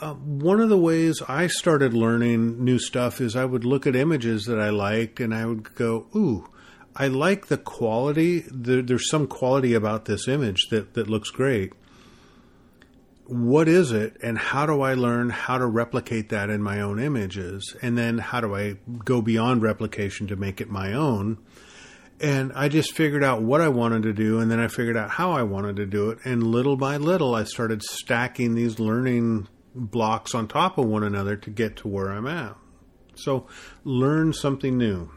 uh, 0.00 0.14
one 0.14 0.60
of 0.60 0.68
the 0.68 0.78
ways 0.78 1.22
I 1.28 1.46
started 1.46 1.94
learning 1.94 2.64
new 2.64 2.78
stuff 2.78 3.20
is 3.20 3.36
I 3.36 3.44
would 3.44 3.64
look 3.64 3.86
at 3.86 3.96
images 3.96 4.44
that 4.44 4.60
I 4.60 4.70
liked 4.70 5.20
and 5.20 5.34
I 5.34 5.46
would 5.46 5.74
go, 5.74 6.06
ooh, 6.14 6.48
I 6.94 7.08
like 7.08 7.46
the 7.46 7.58
quality. 7.58 8.44
There, 8.50 8.82
there's 8.82 9.10
some 9.10 9.26
quality 9.26 9.74
about 9.74 10.04
this 10.04 10.28
image 10.28 10.68
that, 10.70 10.94
that 10.94 11.08
looks 11.08 11.30
great 11.30 11.72
what 13.28 13.66
is 13.66 13.90
it 13.90 14.16
and 14.22 14.38
how 14.38 14.66
do 14.66 14.82
I 14.82 14.94
learn 14.94 15.30
how 15.30 15.58
to 15.58 15.66
replicate 15.66 16.28
that 16.28 16.48
in 16.48 16.62
my 16.62 16.80
own 16.80 17.00
images? 17.00 17.74
And 17.82 17.98
then 17.98 18.18
how 18.18 18.40
do 18.40 18.54
I 18.54 18.76
go 19.04 19.20
beyond 19.20 19.62
replication 19.62 20.28
to 20.28 20.36
make 20.36 20.60
it 20.60 20.70
my 20.70 20.92
own? 20.92 21.38
And 22.20 22.52
I 22.54 22.68
just 22.68 22.92
figured 22.92 23.24
out 23.24 23.42
what 23.42 23.60
I 23.60 23.68
wanted 23.68 24.04
to 24.04 24.12
do, 24.14 24.38
and 24.38 24.50
then 24.50 24.58
I 24.58 24.68
figured 24.68 24.96
out 24.96 25.10
how 25.10 25.32
I 25.32 25.42
wanted 25.42 25.76
to 25.76 25.86
do 25.86 26.08
it. 26.10 26.18
And 26.24 26.42
little 26.42 26.76
by 26.76 26.96
little, 26.96 27.34
I 27.34 27.44
started 27.44 27.82
stacking 27.82 28.54
these 28.54 28.78
learning 28.78 29.48
blocks 29.76 30.34
on 30.34 30.48
top 30.48 30.78
of 30.78 30.86
one 30.86 31.04
another 31.04 31.36
to 31.36 31.50
get 31.50 31.76
to 31.76 31.88
where 31.88 32.10
I'm 32.10 32.26
at. 32.26 32.56
So, 33.14 33.46
learn 33.84 34.32
something 34.32 34.76
new. 34.76 35.10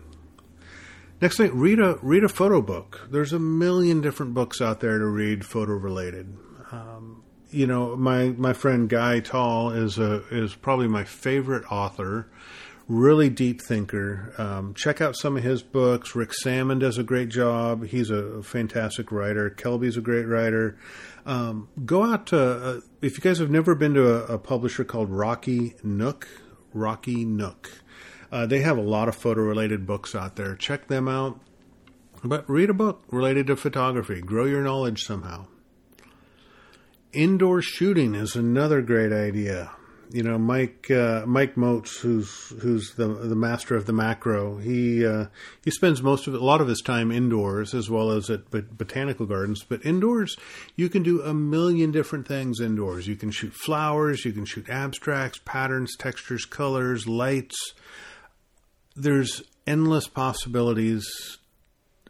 Next 1.22 1.36
thing, 1.36 1.58
read 1.58 1.80
a 1.80 1.98
read 2.02 2.24
a 2.24 2.30
photo 2.30 2.62
book. 2.62 3.08
There's 3.12 3.34
a 3.34 3.40
million 3.40 4.00
different 4.00 4.34
books 4.34 4.62
out 4.62 4.80
there 4.80 4.98
to 4.98 5.06
read 5.06 5.46
photo 5.46 5.74
related. 5.74 6.38
Um, 6.72 7.24
you 7.52 7.68
know, 7.68 7.96
my 7.98 8.30
my 8.30 8.54
friend 8.54 8.88
Guy 8.88 9.20
Tal 9.20 9.72
is 9.72 9.98
a 9.98 10.24
is 10.32 10.56
probably 10.56 10.88
my 10.88 11.04
favorite 11.04 11.70
author. 11.72 12.30
Really 12.88 13.30
deep 13.30 13.62
thinker. 13.62 14.34
Um, 14.38 14.74
check 14.74 15.00
out 15.00 15.16
some 15.16 15.38
of 15.38 15.44
his 15.44 15.62
books. 15.62 16.16
Rick 16.16 16.34
Sammon 16.34 16.80
does 16.80 16.98
a 16.98 17.04
great 17.04 17.30
job. 17.30 17.86
He's 17.86 18.10
a 18.10 18.42
fantastic 18.42 19.12
writer. 19.12 19.50
Kelby's 19.50 19.98
a 19.98 20.02
great 20.02 20.26
writer. 20.26 20.78
Um, 21.26 21.70
go 21.86 22.04
out 22.04 22.28
to 22.28 22.40
uh, 22.40 22.80
if 23.02 23.18
you 23.18 23.22
guys 23.22 23.40
have 23.40 23.50
never 23.50 23.76
been 23.76 23.94
to 23.94 24.08
a, 24.08 24.36
a 24.36 24.38
publisher 24.38 24.84
called 24.84 25.10
Rocky 25.10 25.76
Nook. 25.84 26.28
Rocky 26.74 27.26
Nook. 27.26 27.72
Uh, 28.32 28.46
they 28.46 28.62
have 28.62 28.78
a 28.78 28.82
lot 28.82 29.08
of 29.08 29.16
photo 29.16 29.42
related 29.42 29.88
books 29.88 30.14
out 30.14 30.36
there. 30.36 30.56
Check 30.56 30.88
them 30.88 31.08
out. 31.08 31.40
But 32.24 32.48
read 32.50 32.70
a 32.70 32.74
book 32.74 33.04
related 33.10 33.48
to 33.48 33.56
photography. 33.56 34.22
Grow 34.22 34.46
your 34.46 34.62
knowledge 34.64 35.04
somehow 35.04 35.48
indoor 37.14 37.62
shooting 37.62 38.16
is 38.16 38.36
another 38.36 38.82
great 38.82 39.12
idea. 39.12 39.72
You 40.12 40.24
know, 40.24 40.40
Mike 40.40 40.90
uh, 40.90 41.24
Mike 41.28 41.56
Moats, 41.56 41.98
who's 41.98 42.52
who's 42.62 42.96
the 42.96 43.08
the 43.08 43.36
master 43.36 43.76
of 43.76 43.86
the 43.86 43.94
macro, 43.94 44.58
he 44.58 45.06
uh, 45.06 45.26
he 45.64 45.70
spends 45.70 46.02
most 46.02 46.26
of 46.26 46.34
a 46.34 46.40
lot 46.40 46.62
of 46.62 46.68
his 46.68 46.82
time 46.82 47.12
indoors 47.12 47.76
as 47.76 47.92
well 47.92 48.10
as 48.10 48.28
at 48.30 48.50
botanical 48.50 49.28
gardens. 49.28 49.64
But 49.64 49.86
indoors, 49.86 50.36
you 50.76 50.90
can 50.90 51.04
do 51.04 51.22
a 51.22 51.34
million 51.34 51.92
different 51.92 52.28
things 52.28 52.60
indoors. 52.60 53.08
You 53.08 53.16
can 53.16 53.30
shoot 53.30 53.54
flowers, 53.54 54.26
you 54.26 54.32
can 54.32 54.46
shoot 54.46 54.68
abstracts, 54.68 55.40
patterns, 55.46 55.96
textures, 55.96 56.44
colors, 56.44 57.08
lights. 57.08 57.74
There's 58.96 59.44
endless 59.68 60.08
possibilities 60.08 61.38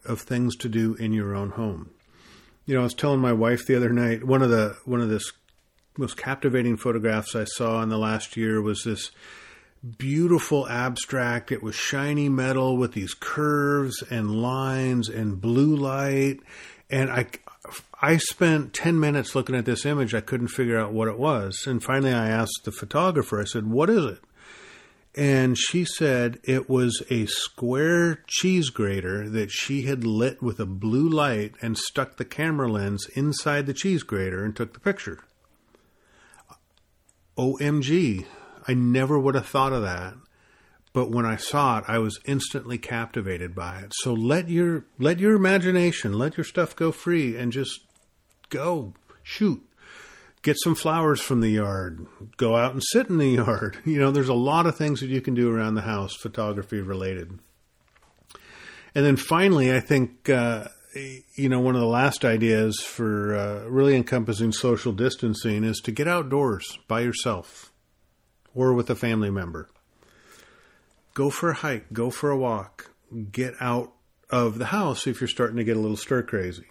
of 0.05 0.21
things 0.21 0.55
to 0.55 0.69
do 0.69 0.95
in 0.95 1.11
your 1.11 1.35
own 1.35 1.49
home 1.51 1.89
you 2.69 2.75
know, 2.75 2.81
I 2.81 2.83
was 2.83 2.93
telling 2.93 3.19
my 3.19 3.33
wife 3.33 3.65
the 3.65 3.75
other 3.75 3.89
night 3.89 4.23
one 4.23 4.43
of 4.43 4.51
the 4.51 4.77
one 4.85 5.01
of 5.01 5.09
the 5.09 5.19
most 5.99 6.17
captivating 6.17 6.77
photographs 6.77 7.35
I 7.35 7.43
saw 7.43 7.81
in 7.83 7.89
the 7.89 7.97
last 7.97 8.35
year 8.37 8.61
was 8.61 8.83
this 8.83 9.11
beautiful 9.97 10.67
abstract. 10.67 11.51
It 11.51 11.61
was 11.61 11.75
shiny 11.75 12.29
metal 12.29 12.77
with 12.77 12.93
these 12.93 13.13
curves 13.13 14.03
and 14.09 14.41
lines 14.41 15.09
and 15.09 15.39
blue 15.39 15.75
light, 15.75 16.39
and 16.89 17.11
I 17.11 17.27
I 18.01 18.17
spent 18.17 18.73
10 18.73 18.99
minutes 18.99 19.35
looking 19.35 19.55
at 19.55 19.65
this 19.65 19.85
image. 19.85 20.15
I 20.15 20.21
couldn't 20.21 20.47
figure 20.47 20.79
out 20.79 20.93
what 20.93 21.09
it 21.09 21.19
was. 21.19 21.65
And 21.67 21.83
finally, 21.83 22.13
I 22.13 22.29
asked 22.29 22.61
the 22.63 22.71
photographer, 22.71 23.41
I 23.41 23.43
said, 23.43 23.67
What 23.67 23.89
is 23.89 24.05
it? 24.05 24.19
and 25.15 25.57
she 25.57 25.83
said 25.83 26.39
it 26.43 26.69
was 26.69 27.03
a 27.09 27.25
square 27.25 28.23
cheese 28.27 28.69
grater 28.69 29.27
that 29.29 29.51
she 29.51 29.83
had 29.83 30.05
lit 30.05 30.41
with 30.41 30.59
a 30.59 30.65
blue 30.65 31.09
light 31.09 31.55
and 31.61 31.77
stuck 31.77 32.17
the 32.17 32.25
camera 32.25 32.71
lens 32.71 33.07
inside 33.15 33.65
the 33.65 33.73
cheese 33.73 34.03
grater 34.03 34.45
and 34.45 34.55
took 34.55 34.73
the 34.73 34.79
picture. 34.79 35.19
OMG, 37.39 38.25
I 38.67 38.73
never 38.73 39.17
would 39.17 39.35
have 39.35 39.47
thought 39.47 39.73
of 39.73 39.81
that. 39.81 40.13
But 40.93 41.11
when 41.11 41.25
I 41.25 41.37
saw 41.37 41.79
it, 41.79 41.85
I 41.87 41.99
was 41.99 42.19
instantly 42.25 42.77
captivated 42.77 43.55
by 43.55 43.79
it. 43.79 43.93
So 43.95 44.13
let 44.13 44.49
your 44.49 44.85
let 44.97 45.19
your 45.19 45.35
imagination, 45.35 46.13
let 46.13 46.35
your 46.35 46.43
stuff 46.43 46.75
go 46.75 46.91
free 46.91 47.35
and 47.37 47.51
just 47.51 47.81
go 48.49 48.93
shoot 49.23 49.63
get 50.41 50.57
some 50.63 50.75
flowers 50.75 51.21
from 51.21 51.41
the 51.41 51.49
yard, 51.49 52.05
go 52.37 52.55
out 52.55 52.73
and 52.73 52.83
sit 52.83 53.09
in 53.09 53.17
the 53.17 53.27
yard. 53.29 53.77
You 53.85 53.99
know, 53.99 54.11
there's 54.11 54.29
a 54.29 54.33
lot 54.33 54.65
of 54.65 54.77
things 54.77 54.99
that 55.01 55.09
you 55.09 55.21
can 55.21 55.33
do 55.33 55.53
around 55.53 55.75
the 55.75 55.81
house, 55.81 56.15
photography 56.15 56.81
related. 56.81 57.39
And 58.95 59.05
then 59.05 59.17
finally, 59.17 59.73
I 59.73 59.79
think, 59.79 60.29
uh, 60.29 60.65
you 60.93 61.49
know, 61.49 61.59
one 61.59 61.75
of 61.75 61.81
the 61.81 61.87
last 61.87 62.25
ideas 62.25 62.79
for 62.81 63.35
uh, 63.35 63.69
really 63.69 63.95
encompassing 63.95 64.51
social 64.51 64.91
distancing 64.91 65.63
is 65.63 65.79
to 65.81 65.91
get 65.91 66.07
outdoors 66.07 66.79
by 66.87 67.01
yourself 67.01 67.71
or 68.55 68.73
with 68.73 68.89
a 68.89 68.95
family 68.95 69.29
member. 69.29 69.69
Go 71.13 71.29
for 71.29 71.51
a 71.51 71.55
hike, 71.55 71.91
go 71.93 72.09
for 72.09 72.29
a 72.29 72.37
walk, 72.37 72.91
get 73.31 73.53
out 73.59 73.93
of 74.29 74.57
the 74.57 74.65
house 74.65 75.07
if 75.07 75.21
you're 75.21 75.27
starting 75.27 75.57
to 75.57 75.63
get 75.63 75.77
a 75.77 75.79
little 75.79 75.97
stir 75.97 76.23
crazy 76.23 76.65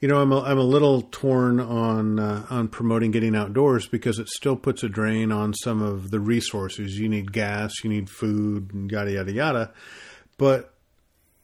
you 0.00 0.08
know, 0.08 0.20
I'm 0.20 0.32
a, 0.32 0.40
I'm 0.42 0.58
a 0.58 0.64
little 0.64 1.02
torn 1.02 1.58
on 1.58 2.18
uh, 2.18 2.46
on 2.50 2.68
promoting 2.68 3.10
getting 3.10 3.34
outdoors 3.34 3.88
because 3.88 4.18
it 4.18 4.28
still 4.28 4.56
puts 4.56 4.82
a 4.82 4.88
drain 4.88 5.32
on 5.32 5.54
some 5.54 5.80
of 5.80 6.10
the 6.10 6.20
resources. 6.20 6.98
You 6.98 7.08
need 7.08 7.32
gas, 7.32 7.72
you 7.82 7.90
need 7.90 8.10
food, 8.10 8.72
and 8.74 8.90
yada 8.90 9.12
yada 9.12 9.32
yada. 9.32 9.72
But 10.36 10.74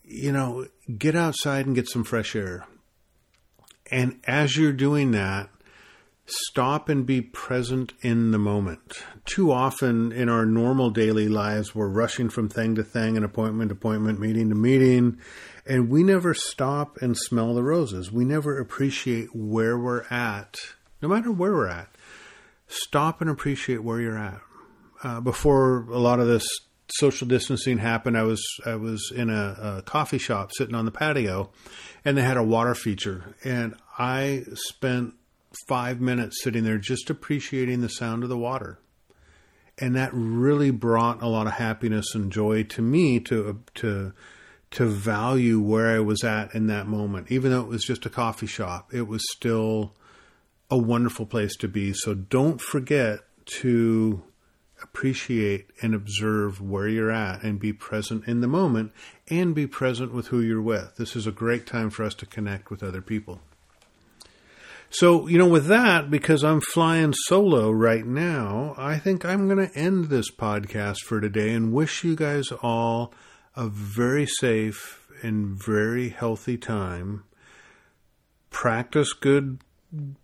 you 0.04 0.32
know, 0.32 0.66
get 0.98 1.14
outside 1.14 1.66
and 1.66 1.74
get 1.74 1.88
some 1.88 2.04
fresh 2.04 2.34
air. 2.34 2.66
And 3.90 4.20
as 4.24 4.56
you're 4.56 4.72
doing 4.72 5.10
that, 5.12 5.50
stop 6.26 6.88
and 6.88 7.04
be 7.04 7.20
present 7.20 7.92
in 8.00 8.30
the 8.30 8.38
moment. 8.38 9.04
Too 9.24 9.52
often 9.52 10.12
in 10.12 10.28
our 10.28 10.46
normal 10.46 10.90
daily 10.90 11.28
lives, 11.28 11.74
we're 11.74 11.88
rushing 11.88 12.28
from 12.28 12.48
thing 12.48 12.74
to 12.76 12.82
thing 12.82 13.16
and 13.16 13.24
appointment 13.24 13.68
to 13.70 13.74
appointment, 13.74 14.18
meeting 14.18 14.48
to 14.48 14.54
meeting, 14.54 15.18
and 15.66 15.88
we 15.88 16.02
never 16.02 16.34
stop 16.34 16.96
and 17.00 17.16
smell 17.16 17.54
the 17.54 17.62
roses. 17.62 18.10
We 18.10 18.24
never 18.24 18.58
appreciate 18.58 19.34
where 19.34 19.78
we're 19.78 20.04
at, 20.10 20.58
no 21.00 21.08
matter 21.08 21.30
where 21.30 21.52
we're 21.52 21.68
at. 21.68 21.88
Stop 22.66 23.20
and 23.20 23.28
appreciate 23.28 23.82
where 23.82 24.00
you're 24.00 24.18
at. 24.18 24.40
Uh, 25.04 25.20
before 25.20 25.86
a 25.90 25.98
lot 25.98 26.20
of 26.20 26.28
this 26.28 26.46
social 26.88 27.26
distancing 27.26 27.78
happened, 27.78 28.16
I 28.18 28.22
was 28.22 28.42
I 28.64 28.76
was 28.76 29.12
in 29.14 29.30
a, 29.30 29.78
a 29.78 29.82
coffee 29.82 30.18
shop 30.18 30.50
sitting 30.52 30.74
on 30.74 30.84
the 30.84 30.90
patio, 30.90 31.50
and 32.04 32.16
they 32.16 32.22
had 32.22 32.36
a 32.36 32.42
water 32.42 32.74
feature, 32.74 33.34
and 33.44 33.74
I 33.98 34.44
spent 34.54 35.14
five 35.68 36.00
minutes 36.00 36.42
sitting 36.42 36.64
there 36.64 36.78
just 36.78 37.10
appreciating 37.10 37.80
the 37.80 37.88
sound 37.88 38.22
of 38.22 38.28
the 38.28 38.38
water. 38.38 38.78
And 39.78 39.96
that 39.96 40.10
really 40.12 40.70
brought 40.70 41.22
a 41.22 41.28
lot 41.28 41.46
of 41.46 41.54
happiness 41.54 42.14
and 42.14 42.30
joy 42.30 42.64
to 42.64 42.82
me 42.82 43.20
to 43.20 43.62
to 43.76 44.12
to 44.72 44.86
value 44.86 45.60
where 45.60 45.94
I 45.94 46.00
was 46.00 46.24
at 46.24 46.54
in 46.54 46.66
that 46.68 46.86
moment. 46.86 47.30
Even 47.30 47.50
though 47.50 47.60
it 47.60 47.68
was 47.68 47.84
just 47.84 48.06
a 48.06 48.10
coffee 48.10 48.46
shop, 48.46 48.92
it 48.92 49.06
was 49.06 49.22
still 49.32 49.94
a 50.70 50.78
wonderful 50.78 51.26
place 51.26 51.54
to 51.56 51.68
be. 51.68 51.92
So 51.92 52.14
don't 52.14 52.60
forget 52.60 53.20
to 53.60 54.22
appreciate 54.82 55.70
and 55.80 55.94
observe 55.94 56.60
where 56.60 56.88
you're 56.88 57.10
at 57.10 57.42
and 57.42 57.58
be 57.58 57.72
present 57.72 58.26
in 58.26 58.40
the 58.40 58.48
moment 58.48 58.92
and 59.28 59.54
be 59.54 59.66
present 59.66 60.12
with 60.12 60.28
who 60.28 60.40
you're 60.40 60.62
with. 60.62 60.96
This 60.96 61.16
is 61.16 61.26
a 61.26 61.32
great 61.32 61.66
time 61.66 61.90
for 61.90 62.04
us 62.04 62.14
to 62.14 62.26
connect 62.26 62.70
with 62.70 62.82
other 62.82 63.02
people. 63.02 63.40
So, 64.90 65.26
you 65.26 65.38
know, 65.38 65.46
with 65.46 65.66
that, 65.68 66.10
because 66.10 66.44
I'm 66.44 66.60
flying 66.60 67.14
solo 67.14 67.70
right 67.70 68.04
now, 68.04 68.74
I 68.76 68.98
think 68.98 69.24
I'm 69.24 69.48
going 69.48 69.66
to 69.66 69.74
end 69.74 70.06
this 70.06 70.30
podcast 70.30 70.98
for 70.98 71.18
today 71.18 71.54
and 71.54 71.72
wish 71.72 72.04
you 72.04 72.14
guys 72.14 72.52
all 72.62 73.14
a 73.56 73.68
very 73.68 74.26
safe 74.26 75.08
and 75.22 75.58
very 75.62 76.10
healthy 76.10 76.58
time. 76.58 77.24
Practice 78.50 79.14
good 79.14 79.60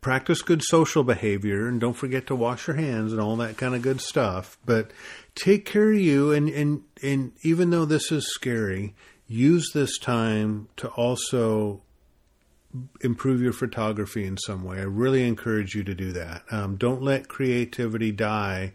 practice 0.01 0.43
good 0.43 0.63
social 0.63 1.05
behavior 1.05 1.69
and 1.69 1.81
don't 1.81 1.95
forget 1.95 2.27
to 2.27 2.35
wash 2.35 2.67
your 2.67 2.77
hands 2.77 3.13
and 3.13 3.21
all 3.21 3.37
that 3.37 3.57
kind 3.57 3.75
of 3.75 3.83
good 3.83 4.01
stuff. 4.01 4.59
But 4.65 4.91
take 5.35 5.65
care 5.65 5.93
of 5.93 5.99
you 5.99 6.33
and, 6.33 6.49
and, 6.49 6.83
and 7.03 7.33
even 7.43 7.71
though 7.71 7.85
this 7.85 8.11
is 8.11 8.27
scary, 8.33 8.95
use 9.27 9.71
this 9.75 9.99
time 9.99 10.69
to 10.77 10.89
also 10.89 11.83
improve 13.01 13.41
your 13.41 13.53
photography 13.53 14.25
in 14.25 14.37
some 14.37 14.65
way. 14.65 14.79
I 14.79 14.85
really 14.85 15.27
encourage 15.27 15.75
you 15.75 15.85
to 15.85 15.95
do 15.95 16.13
that. 16.13 16.43
Um, 16.51 16.77
don't 16.77 17.03
let 17.03 17.29
creativity 17.29 18.13
die 18.13 18.73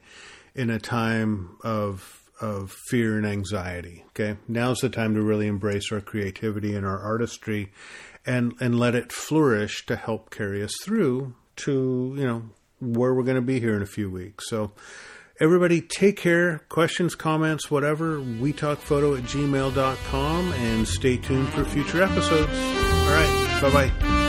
in 0.56 0.70
a 0.70 0.80
time 0.80 1.58
of 1.64 2.20
of 2.42 2.72
fear 2.90 3.16
and 3.16 3.26
anxiety. 3.26 4.04
Okay, 4.10 4.38
now's 4.48 4.80
the 4.80 4.90
time 4.90 5.14
to 5.14 5.22
really 5.22 5.48
embrace 5.48 5.92
our 5.92 6.02
creativity 6.02 6.76
and 6.76 6.86
our 6.86 7.00
artistry, 7.00 7.72
and 8.26 8.54
and 8.60 8.80
let 8.80 8.96
it 8.96 9.12
flourish 9.12 9.86
to 9.86 9.96
help 9.96 10.30
carry 10.30 10.64
us 10.64 10.74
through 10.84 11.36
to 11.58 12.14
you 12.18 12.26
know 12.26 12.44
where 12.80 13.14
we're 13.14 13.24
going 13.24 13.36
to 13.36 13.42
be 13.42 13.60
here 13.60 13.76
in 13.76 13.82
a 13.82 13.88
few 13.88 14.10
weeks. 14.10 14.50
So. 14.50 14.72
Everybody, 15.42 15.82
take 15.82 16.18
care. 16.18 16.60
Questions, 16.70 17.16
comments, 17.16 17.70
whatever. 17.72 18.22
We 18.22 18.54
talk 18.54 18.78
photo 18.78 19.16
at 19.16 19.24
gmail.com 19.24 20.54
and 20.54 20.88
stay 20.88 21.18
tuned 21.18 21.50
for 21.50 21.66
future 21.66 22.04
episodes. 22.04 22.54
All 22.54 23.08
right. 23.08 23.60
Bye 23.60 23.90
bye. 23.90 24.23